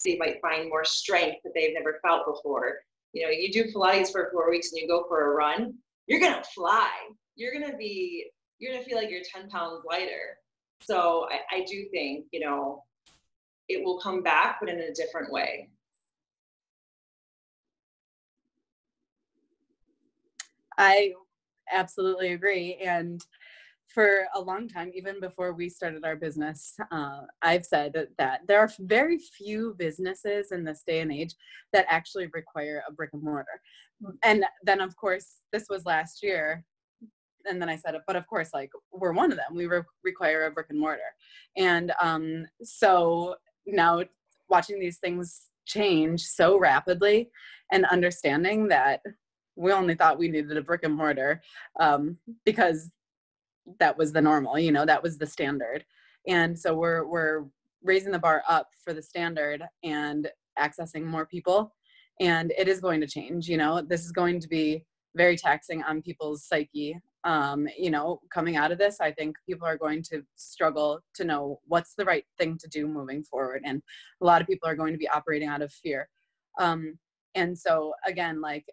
they 0.06 0.18
might 0.18 0.42
find 0.42 0.70
more 0.70 0.86
strength 0.86 1.38
that 1.44 1.54
they've 1.54 1.74
never 1.74 2.00
felt 2.02 2.26
before. 2.26 2.80
You 3.14 3.26
know, 3.26 3.32
you 3.32 3.52
do 3.52 3.72
Pilates 3.72 4.12
for 4.12 4.30
four 4.32 4.50
weeks 4.50 4.72
and 4.72 4.82
you 4.82 4.88
go 4.88 5.06
for 5.08 5.32
a 5.32 5.36
run, 5.36 5.74
you're 6.08 6.20
gonna 6.20 6.44
fly. 6.54 6.90
You're 7.36 7.54
gonna 7.54 7.76
be, 7.76 8.28
you're 8.60 8.74
gonna 8.74 8.86
feel 8.86 8.98
like 8.98 9.10
you're 9.10 9.22
10 9.24 9.50
pounds 9.50 9.84
lighter. 9.88 10.38
So 10.82 11.28
I, 11.32 11.58
I 11.58 11.66
do 11.66 11.86
think, 11.92 12.26
you 12.32 12.40
know, 12.40 12.84
it 13.68 13.84
will 13.84 14.00
come 14.00 14.22
back, 14.22 14.58
but 14.60 14.70
in 14.70 14.80
a 14.80 14.94
different 14.94 15.32
way. 15.32 15.70
I 20.78 21.14
absolutely 21.72 22.34
agree. 22.34 22.76
And 22.76 23.24
for 23.88 24.26
a 24.36 24.42
long 24.42 24.68
time, 24.68 24.92
even 24.94 25.20
before 25.20 25.54
we 25.54 25.70
started 25.70 26.04
our 26.04 26.16
business, 26.16 26.76
uh, 26.92 27.22
I've 27.42 27.66
said 27.66 28.08
that 28.18 28.42
there 28.48 28.60
are 28.60 28.70
very 28.80 29.18
few 29.18 29.74
businesses 29.78 30.52
in 30.52 30.64
this 30.64 30.84
day 30.86 31.00
and 31.00 31.12
age 31.12 31.34
that 31.72 31.86
actually 31.90 32.28
require 32.34 32.84
a 32.88 32.92
brick 32.92 33.12
and 33.14 33.24
mortar. 33.24 33.62
And 34.24 34.44
then, 34.64 34.82
of 34.82 34.96
course, 34.98 35.38
this 35.54 35.68
was 35.70 35.86
last 35.86 36.22
year. 36.22 36.66
And 37.50 37.62
then 37.62 37.70
I 37.70 37.76
said, 37.76 37.96
but 38.08 38.16
of 38.16 38.28
course, 38.28 38.50
like 38.54 38.72
we're 38.92 39.14
one 39.14 39.32
of 39.32 39.38
them. 39.38 39.56
We 39.56 39.66
re- 39.66 39.82
require 40.04 40.46
a 40.46 40.52
brick 40.52 40.68
and 40.70 40.80
mortar. 40.80 41.02
And 41.58 41.92
um, 42.02 42.46
so 42.64 43.36
now 43.66 44.04
watching 44.50 44.80
these 44.80 44.98
things 44.98 45.50
change 45.66 46.22
so 46.22 46.58
rapidly 46.58 47.30
and 47.72 47.86
understanding 47.86 48.68
that 48.68 49.02
we 49.56 49.72
only 49.72 49.96
thought 49.96 50.20
we 50.20 50.28
needed 50.28 50.58
a 50.58 50.62
brick 50.62 50.84
and 50.84 50.94
mortar 50.94 51.42
um, 51.80 52.18
because 52.46 52.92
that 53.80 53.98
was 53.98 54.12
the 54.12 54.22
normal 54.22 54.60
you 54.60 54.72
know 54.72 54.86
that 54.86 55.02
was 55.02 55.18
the 55.18 55.26
standard 55.26 55.84
and 56.28 56.58
so 56.58 56.76
we're 56.76 57.06
we're 57.06 57.46
raising 57.84 58.12
the 58.12 58.20
bar 58.20 58.44
up 58.48 58.70
for 58.84 58.94
the 58.94 59.02
standard 59.02 59.64
and 59.84 60.30
accessing 60.60 61.04
more 61.04 61.26
people 61.26 61.74
and 62.20 62.54
it 62.58 62.68
is 62.68 62.80
going 62.80 63.02
to 63.02 63.08
change 63.08 63.48
you 63.48 63.58
know 63.58 63.82
this 63.82 64.06
is 64.06 64.12
going 64.12 64.40
to 64.40 64.48
be 64.48 64.86
very 65.16 65.36
taxing 65.36 65.82
on 65.84 66.02
people's 66.02 66.46
psyche 66.46 66.98
um, 67.26 67.68
you 67.78 67.92
know 67.92 68.22
coming 68.32 68.56
out 68.56 68.72
of 68.72 68.78
this 68.78 69.02
i 69.02 69.12
think 69.12 69.36
people 69.48 69.68
are 69.68 69.78
going 69.78 70.02
to 70.02 70.22
struggle 70.36 71.00
to 71.14 71.26
know 71.26 71.60
what's 71.66 71.96
the 71.96 72.06
right 72.06 72.26
thing 72.38 72.58
to 72.58 72.68
do 72.70 72.88
moving 72.88 73.24
forward 73.24 73.62
and 73.66 73.82
a 74.22 74.26
lot 74.26 74.42
of 74.42 74.48
people 74.48 74.70
are 74.70 74.76
going 74.76 74.94
to 74.94 75.00
be 75.00 75.10
operating 75.10 75.50
out 75.50 75.62
of 75.62 75.74
fear. 75.74 76.08
Um, 76.60 76.98
and 77.36 77.58
so 77.58 77.94
again 78.08 78.42
like 78.42 78.66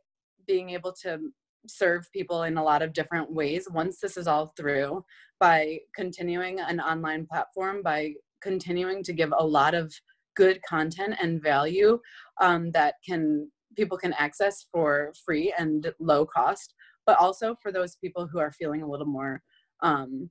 being 0.46 0.70
able 0.70 0.92
to 1.02 1.18
serve 1.66 2.10
people 2.12 2.44
in 2.44 2.56
a 2.56 2.62
lot 2.62 2.82
of 2.82 2.92
different 2.92 3.32
ways 3.32 3.68
once 3.70 4.00
this 4.00 4.16
is 4.16 4.26
all 4.26 4.52
through 4.56 5.04
by 5.38 5.78
continuing 5.94 6.60
an 6.60 6.80
online 6.80 7.26
platform 7.26 7.82
by 7.82 8.12
continuing 8.40 9.02
to 9.02 9.12
give 9.12 9.32
a 9.36 9.46
lot 9.46 9.74
of 9.74 9.92
good 10.34 10.60
content 10.68 11.14
and 11.20 11.42
value 11.42 11.98
um, 12.40 12.70
that 12.72 12.94
can 13.06 13.50
people 13.76 13.96
can 13.96 14.12
access 14.14 14.66
for 14.72 15.12
free 15.24 15.54
and 15.58 15.92
low 16.00 16.26
cost 16.26 16.74
but 17.06 17.18
also 17.18 17.56
for 17.62 17.72
those 17.72 17.96
people 17.96 18.26
who 18.26 18.38
are 18.38 18.52
feeling 18.52 18.82
a 18.82 18.88
little 18.88 19.06
more 19.06 19.42
um, 19.82 20.30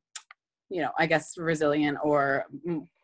you 0.70 0.82
know 0.82 0.92
i 0.98 1.06
guess 1.06 1.38
resilient 1.38 1.98
or 2.04 2.46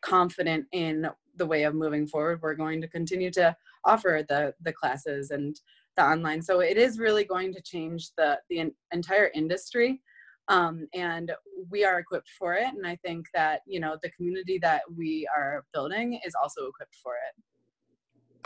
confident 0.01 0.65
in 0.71 1.07
the 1.35 1.45
way 1.45 1.63
of 1.63 1.75
moving 1.75 2.07
forward 2.07 2.39
we're 2.41 2.53
going 2.53 2.81
to 2.81 2.87
continue 2.87 3.31
to 3.31 3.55
offer 3.85 4.23
the 4.27 4.53
the 4.61 4.73
classes 4.73 5.31
and 5.31 5.59
the 5.97 6.03
online. 6.03 6.41
So 6.41 6.61
it 6.61 6.77
is 6.77 6.99
really 6.99 7.25
going 7.25 7.53
to 7.53 7.61
change 7.61 8.11
the 8.17 8.39
the 8.49 8.71
entire 8.93 9.31
industry, 9.33 10.01
um, 10.47 10.87
and 10.93 11.31
we 11.69 11.83
are 11.83 11.99
equipped 11.99 12.29
for 12.29 12.53
it. 12.53 12.67
And 12.73 12.87
I 12.87 12.95
think 12.97 13.25
that 13.33 13.61
you 13.65 13.81
know 13.81 13.97
the 14.01 14.11
community 14.11 14.59
that 14.61 14.83
we 14.95 15.27
are 15.35 15.65
building 15.73 16.19
is 16.25 16.35
also 16.41 16.67
equipped 16.67 16.95
for 17.03 17.13
it. 17.15 17.43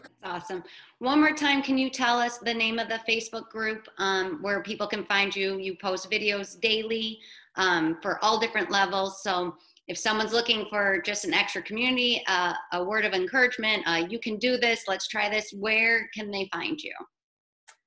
That's 0.01 0.13
awesome. 0.23 0.63
One 0.99 1.19
more 1.19 1.33
time, 1.33 1.61
can 1.61 1.77
you 1.77 1.89
tell 1.89 2.19
us 2.19 2.37
the 2.37 2.53
name 2.53 2.79
of 2.79 2.87
the 2.87 2.99
Facebook 3.07 3.49
group 3.49 3.87
um, 3.97 4.39
where 4.41 4.61
people 4.63 4.87
can 4.87 5.05
find 5.05 5.35
you? 5.35 5.57
You 5.57 5.75
post 5.75 6.09
videos 6.09 6.59
daily 6.59 7.19
um, 7.55 7.97
for 8.01 8.23
all 8.23 8.39
different 8.39 8.71
levels. 8.71 9.21
So 9.23 9.55
if 9.87 9.97
someone's 9.97 10.31
looking 10.31 10.65
for 10.69 11.01
just 11.01 11.25
an 11.25 11.33
extra 11.33 11.61
community, 11.61 12.23
uh, 12.27 12.53
a 12.73 12.83
word 12.83 13.05
of 13.05 13.13
encouragement, 13.13 13.83
uh, 13.87 14.05
you 14.09 14.19
can 14.19 14.37
do 14.37 14.57
this, 14.57 14.83
let's 14.87 15.07
try 15.07 15.29
this, 15.29 15.51
where 15.51 16.09
can 16.13 16.31
they 16.31 16.47
find 16.53 16.81
you? 16.81 16.93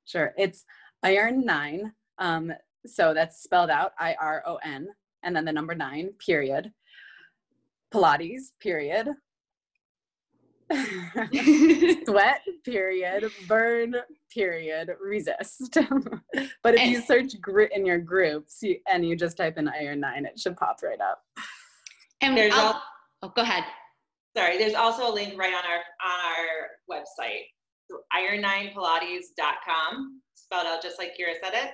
Sure. 0.05 0.35
It's 0.37 0.65
iron 1.03 1.45
nine. 1.45 1.93
Um, 2.19 2.53
so 2.87 3.15
that's 3.15 3.43
spelled 3.43 3.71
out 3.71 3.93
I 3.99 4.15
R 4.21 4.43
O 4.47 4.57
N 4.57 4.89
and 5.23 5.35
then 5.35 5.45
the 5.45 5.53
number 5.53 5.75
nine, 5.75 6.11
period. 6.25 6.71
Pilates, 7.93 8.51
period. 8.61 9.09
Sweat, 12.07 12.41
period. 12.65 13.31
Burn, 13.47 13.97
period. 14.33 14.91
Resist. 15.01 15.73
but 16.63 16.75
if 16.75 16.81
and, 16.81 16.91
you 16.91 17.03
search 17.03 17.39
grit 17.41 17.73
in 17.75 17.85
your 17.85 17.99
groups 17.99 18.59
you, 18.63 18.79
and 18.91 19.07
you 19.07 19.17
just 19.17 19.37
type 19.37 19.59
in 19.59 19.69
iron 19.69 20.01
nine, 20.01 20.25
it 20.25 20.39
should 20.39 20.57
pop 20.57 20.79
right 20.83 21.01
up. 21.01 21.23
And 22.21 22.37
there's 22.37 22.55
all, 22.55 22.81
oh, 23.23 23.33
go 23.35 23.43
ahead. 23.43 23.65
Sorry, 24.37 24.59
there's 24.59 24.75
also 24.75 25.11
a 25.11 25.13
link 25.13 25.39
right 25.39 25.53
on 25.53 25.65
our 25.65 25.77
on 25.77 26.21
our 26.25 26.99
website 26.99 27.45
so 27.91 28.01
iron9pilates.com, 28.13 30.21
spelled 30.35 30.67
out 30.67 30.83
just 30.83 30.99
like 30.99 31.13
Kira 31.19 31.35
said 31.43 31.55
it. 31.55 31.71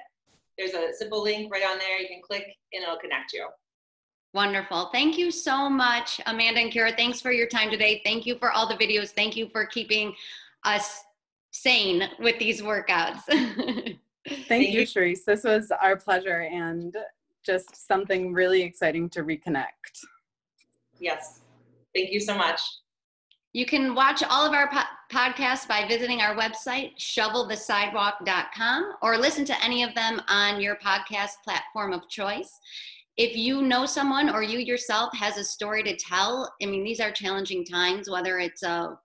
There's 0.59 0.75
a 0.75 0.93
simple 0.97 1.23
link 1.23 1.53
right 1.53 1.65
on 1.65 1.79
there. 1.79 2.01
You 2.01 2.09
can 2.09 2.21
click 2.27 2.45
and 2.73 2.83
it'll 2.83 2.99
connect 2.99 3.33
you. 3.33 3.47
Wonderful. 4.33 4.91
Thank 4.93 5.19
you 5.19 5.31
so 5.33 5.69
much, 5.69 6.21
Amanda 6.27 6.61
and 6.61 6.73
Kira. 6.73 6.97
Thanks 6.97 7.21
for 7.21 7.33
your 7.33 7.49
time 7.49 7.71
today. 7.71 8.01
Thank 8.05 8.27
you 8.27 8.37
for 8.39 8.53
all 8.53 8.69
the 8.69 8.77
videos. 8.77 9.11
Thank 9.11 9.37
you 9.37 9.49
for 9.49 9.67
keeping 9.67 10.15
us 10.65 11.03
sane 11.51 12.09
with 12.21 12.39
these 12.39 12.63
workouts. 12.63 13.23
Thank, 13.23 13.99
Thank 14.47 14.71
you, 14.71 14.83
Cherise. 14.83 15.25
This 15.25 15.43
was 15.43 15.73
our 15.83 15.97
pleasure 15.97 16.43
and 16.43 16.97
just 17.45 17.89
something 17.89 18.33
really 18.33 18.63
exciting 18.63 19.09
to 19.11 19.25
reconnect. 19.25 20.05
Yes. 21.01 21.41
Thank 21.95 22.13
you 22.13 22.21
so 22.21 22.37
much. 22.37 22.61
You 23.53 23.67
can 23.67 23.97
watch 23.97 24.23
all 24.23 24.47
of 24.47 24.53
our 24.53 24.69
po- 24.71 24.83
podcasts 25.13 25.67
by 25.67 25.85
visiting 25.89 26.21
our 26.21 26.37
website, 26.37 26.97
shovelthesidewalk.com, 26.99 28.93
or 29.03 29.19
listen 29.19 29.45
to 29.47 29.65
any 29.65 29.83
of 29.83 29.93
them 29.97 30.23
on 30.29 30.61
your 30.61 30.77
podcast 30.77 31.33
platform 31.43 31.93
of 31.93 32.09
choice. 32.09 32.61
If 33.17 33.37
you 33.37 33.63
know 33.63 33.87
someone 33.87 34.31
or 34.31 34.43
you 34.43 34.59
yourself 34.59 35.15
has 35.15 35.37
a 35.37 35.45
story 35.45 35.83
to 35.83 35.97
tell, 35.97 36.53
I 36.63 36.67
mean, 36.67 36.85
these 36.85 37.01
are 37.01 37.11
challenging 37.11 37.65
times, 37.65 38.09
whether 38.09 38.39
it's 38.39 38.63
a 38.63 38.99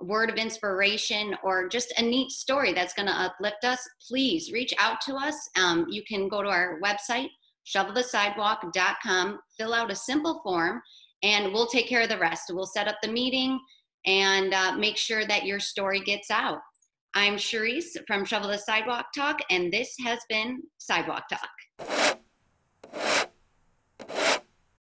word 0.00 0.30
of 0.30 0.36
inspiration 0.36 1.36
or 1.42 1.68
just 1.68 1.92
a 1.98 2.02
neat 2.02 2.30
story 2.30 2.72
that's 2.72 2.94
going 2.94 3.06
to 3.06 3.20
uplift 3.20 3.64
us, 3.64 3.88
please 4.06 4.52
reach 4.52 4.74
out 4.78 5.00
to 5.02 5.14
us. 5.14 5.48
Um, 5.56 5.86
you 5.88 6.02
can 6.04 6.28
go 6.28 6.42
to 6.42 6.48
our 6.48 6.80
website, 6.80 7.28
shovelthesidewalk.com, 7.66 9.38
fill 9.56 9.74
out 9.74 9.90
a 9.90 9.96
simple 9.96 10.40
form, 10.42 10.82
and 11.22 11.52
we'll 11.52 11.68
take 11.68 11.88
care 11.88 12.02
of 12.02 12.08
the 12.08 12.18
rest. 12.18 12.50
We'll 12.52 12.66
set 12.66 12.88
up 12.88 12.96
the 13.02 13.12
meeting 13.12 13.60
and 14.04 14.52
uh, 14.52 14.74
make 14.76 14.96
sure 14.96 15.24
that 15.26 15.46
your 15.46 15.60
story 15.60 16.00
gets 16.00 16.30
out. 16.30 16.58
I'm 17.14 17.36
Cherise 17.36 17.96
from 18.06 18.24
Shovel 18.24 18.48
the 18.48 18.58
Sidewalk 18.58 19.06
Talk, 19.14 19.40
and 19.50 19.72
this 19.72 19.94
has 20.02 20.18
been 20.28 20.62
Sidewalk 20.78 21.24
Talk. 21.28 22.18